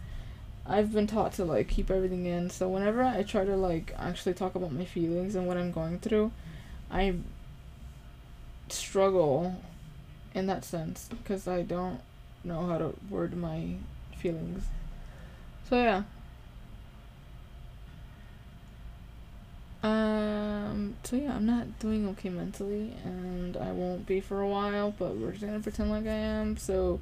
I've 0.67 0.93
been 0.93 1.07
taught 1.07 1.33
to 1.35 1.45
like 1.45 1.69
keep 1.69 1.91
everything 1.91 2.27
in. 2.27 2.51
So 2.51 2.69
whenever 2.69 3.03
I 3.03 3.23
try 3.23 3.45
to 3.45 3.57
like 3.57 3.95
actually 3.99 4.35
talk 4.35 4.55
about 4.55 4.73
my 4.73 4.85
feelings 4.85 5.35
and 5.35 5.47
what 5.47 5.57
I'm 5.57 5.73
going 5.73 5.99
through, 5.99 6.31
I 6.91 7.15
struggle 8.69 9.57
in 10.35 10.47
that 10.47 10.65
sense 10.65 11.09
because 11.11 11.49
I 11.49 11.63
don't 11.63 12.01
know 12.45 12.67
how 12.67 12.79
to 12.79 12.95
word 13.11 13.37
my 13.37 13.75
feelings. 14.17 14.65
So 15.69 15.77
yeah. 15.77 16.03
Um, 19.83 20.97
so 21.05 21.17
yeah, 21.17 21.37
I'm 21.37 21.47
not 21.47 21.79
doing 21.79 22.09
okay 22.09 22.31
mentally, 22.31 22.95
and 23.05 23.57
I 23.57 23.71
won't 23.73 24.07
be 24.07 24.21
for 24.21 24.41
a 24.41 24.49
while, 24.49 24.95
but 24.99 25.17
we're 25.17 25.33
just 25.33 25.45
gonna 25.45 25.61
pretend 25.61 25.91
like 25.91 26.07
I 26.07 26.11
am, 26.11 26.57
so 26.57 27.01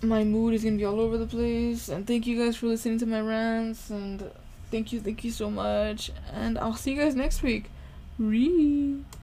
my 0.00 0.24
mood 0.24 0.54
is 0.54 0.64
gonna 0.64 0.76
be 0.76 0.84
all 0.84 1.00
over 1.00 1.18
the 1.18 1.26
place, 1.26 1.88
and 1.88 2.06
thank 2.06 2.26
you 2.26 2.42
guys 2.42 2.56
for 2.56 2.66
listening 2.66 2.98
to 3.00 3.06
my 3.06 3.20
rants, 3.20 3.90
and 3.90 4.30
thank 4.70 4.92
you, 4.92 5.00
thank 5.00 5.22
you 5.24 5.32
so 5.32 5.50
much, 5.50 6.10
and 6.32 6.56
I'll 6.58 6.76
see 6.76 6.92
you 6.92 7.00
guys 7.00 7.14
next 7.14 7.42
week. 7.42 7.66
Ree. 8.18 9.04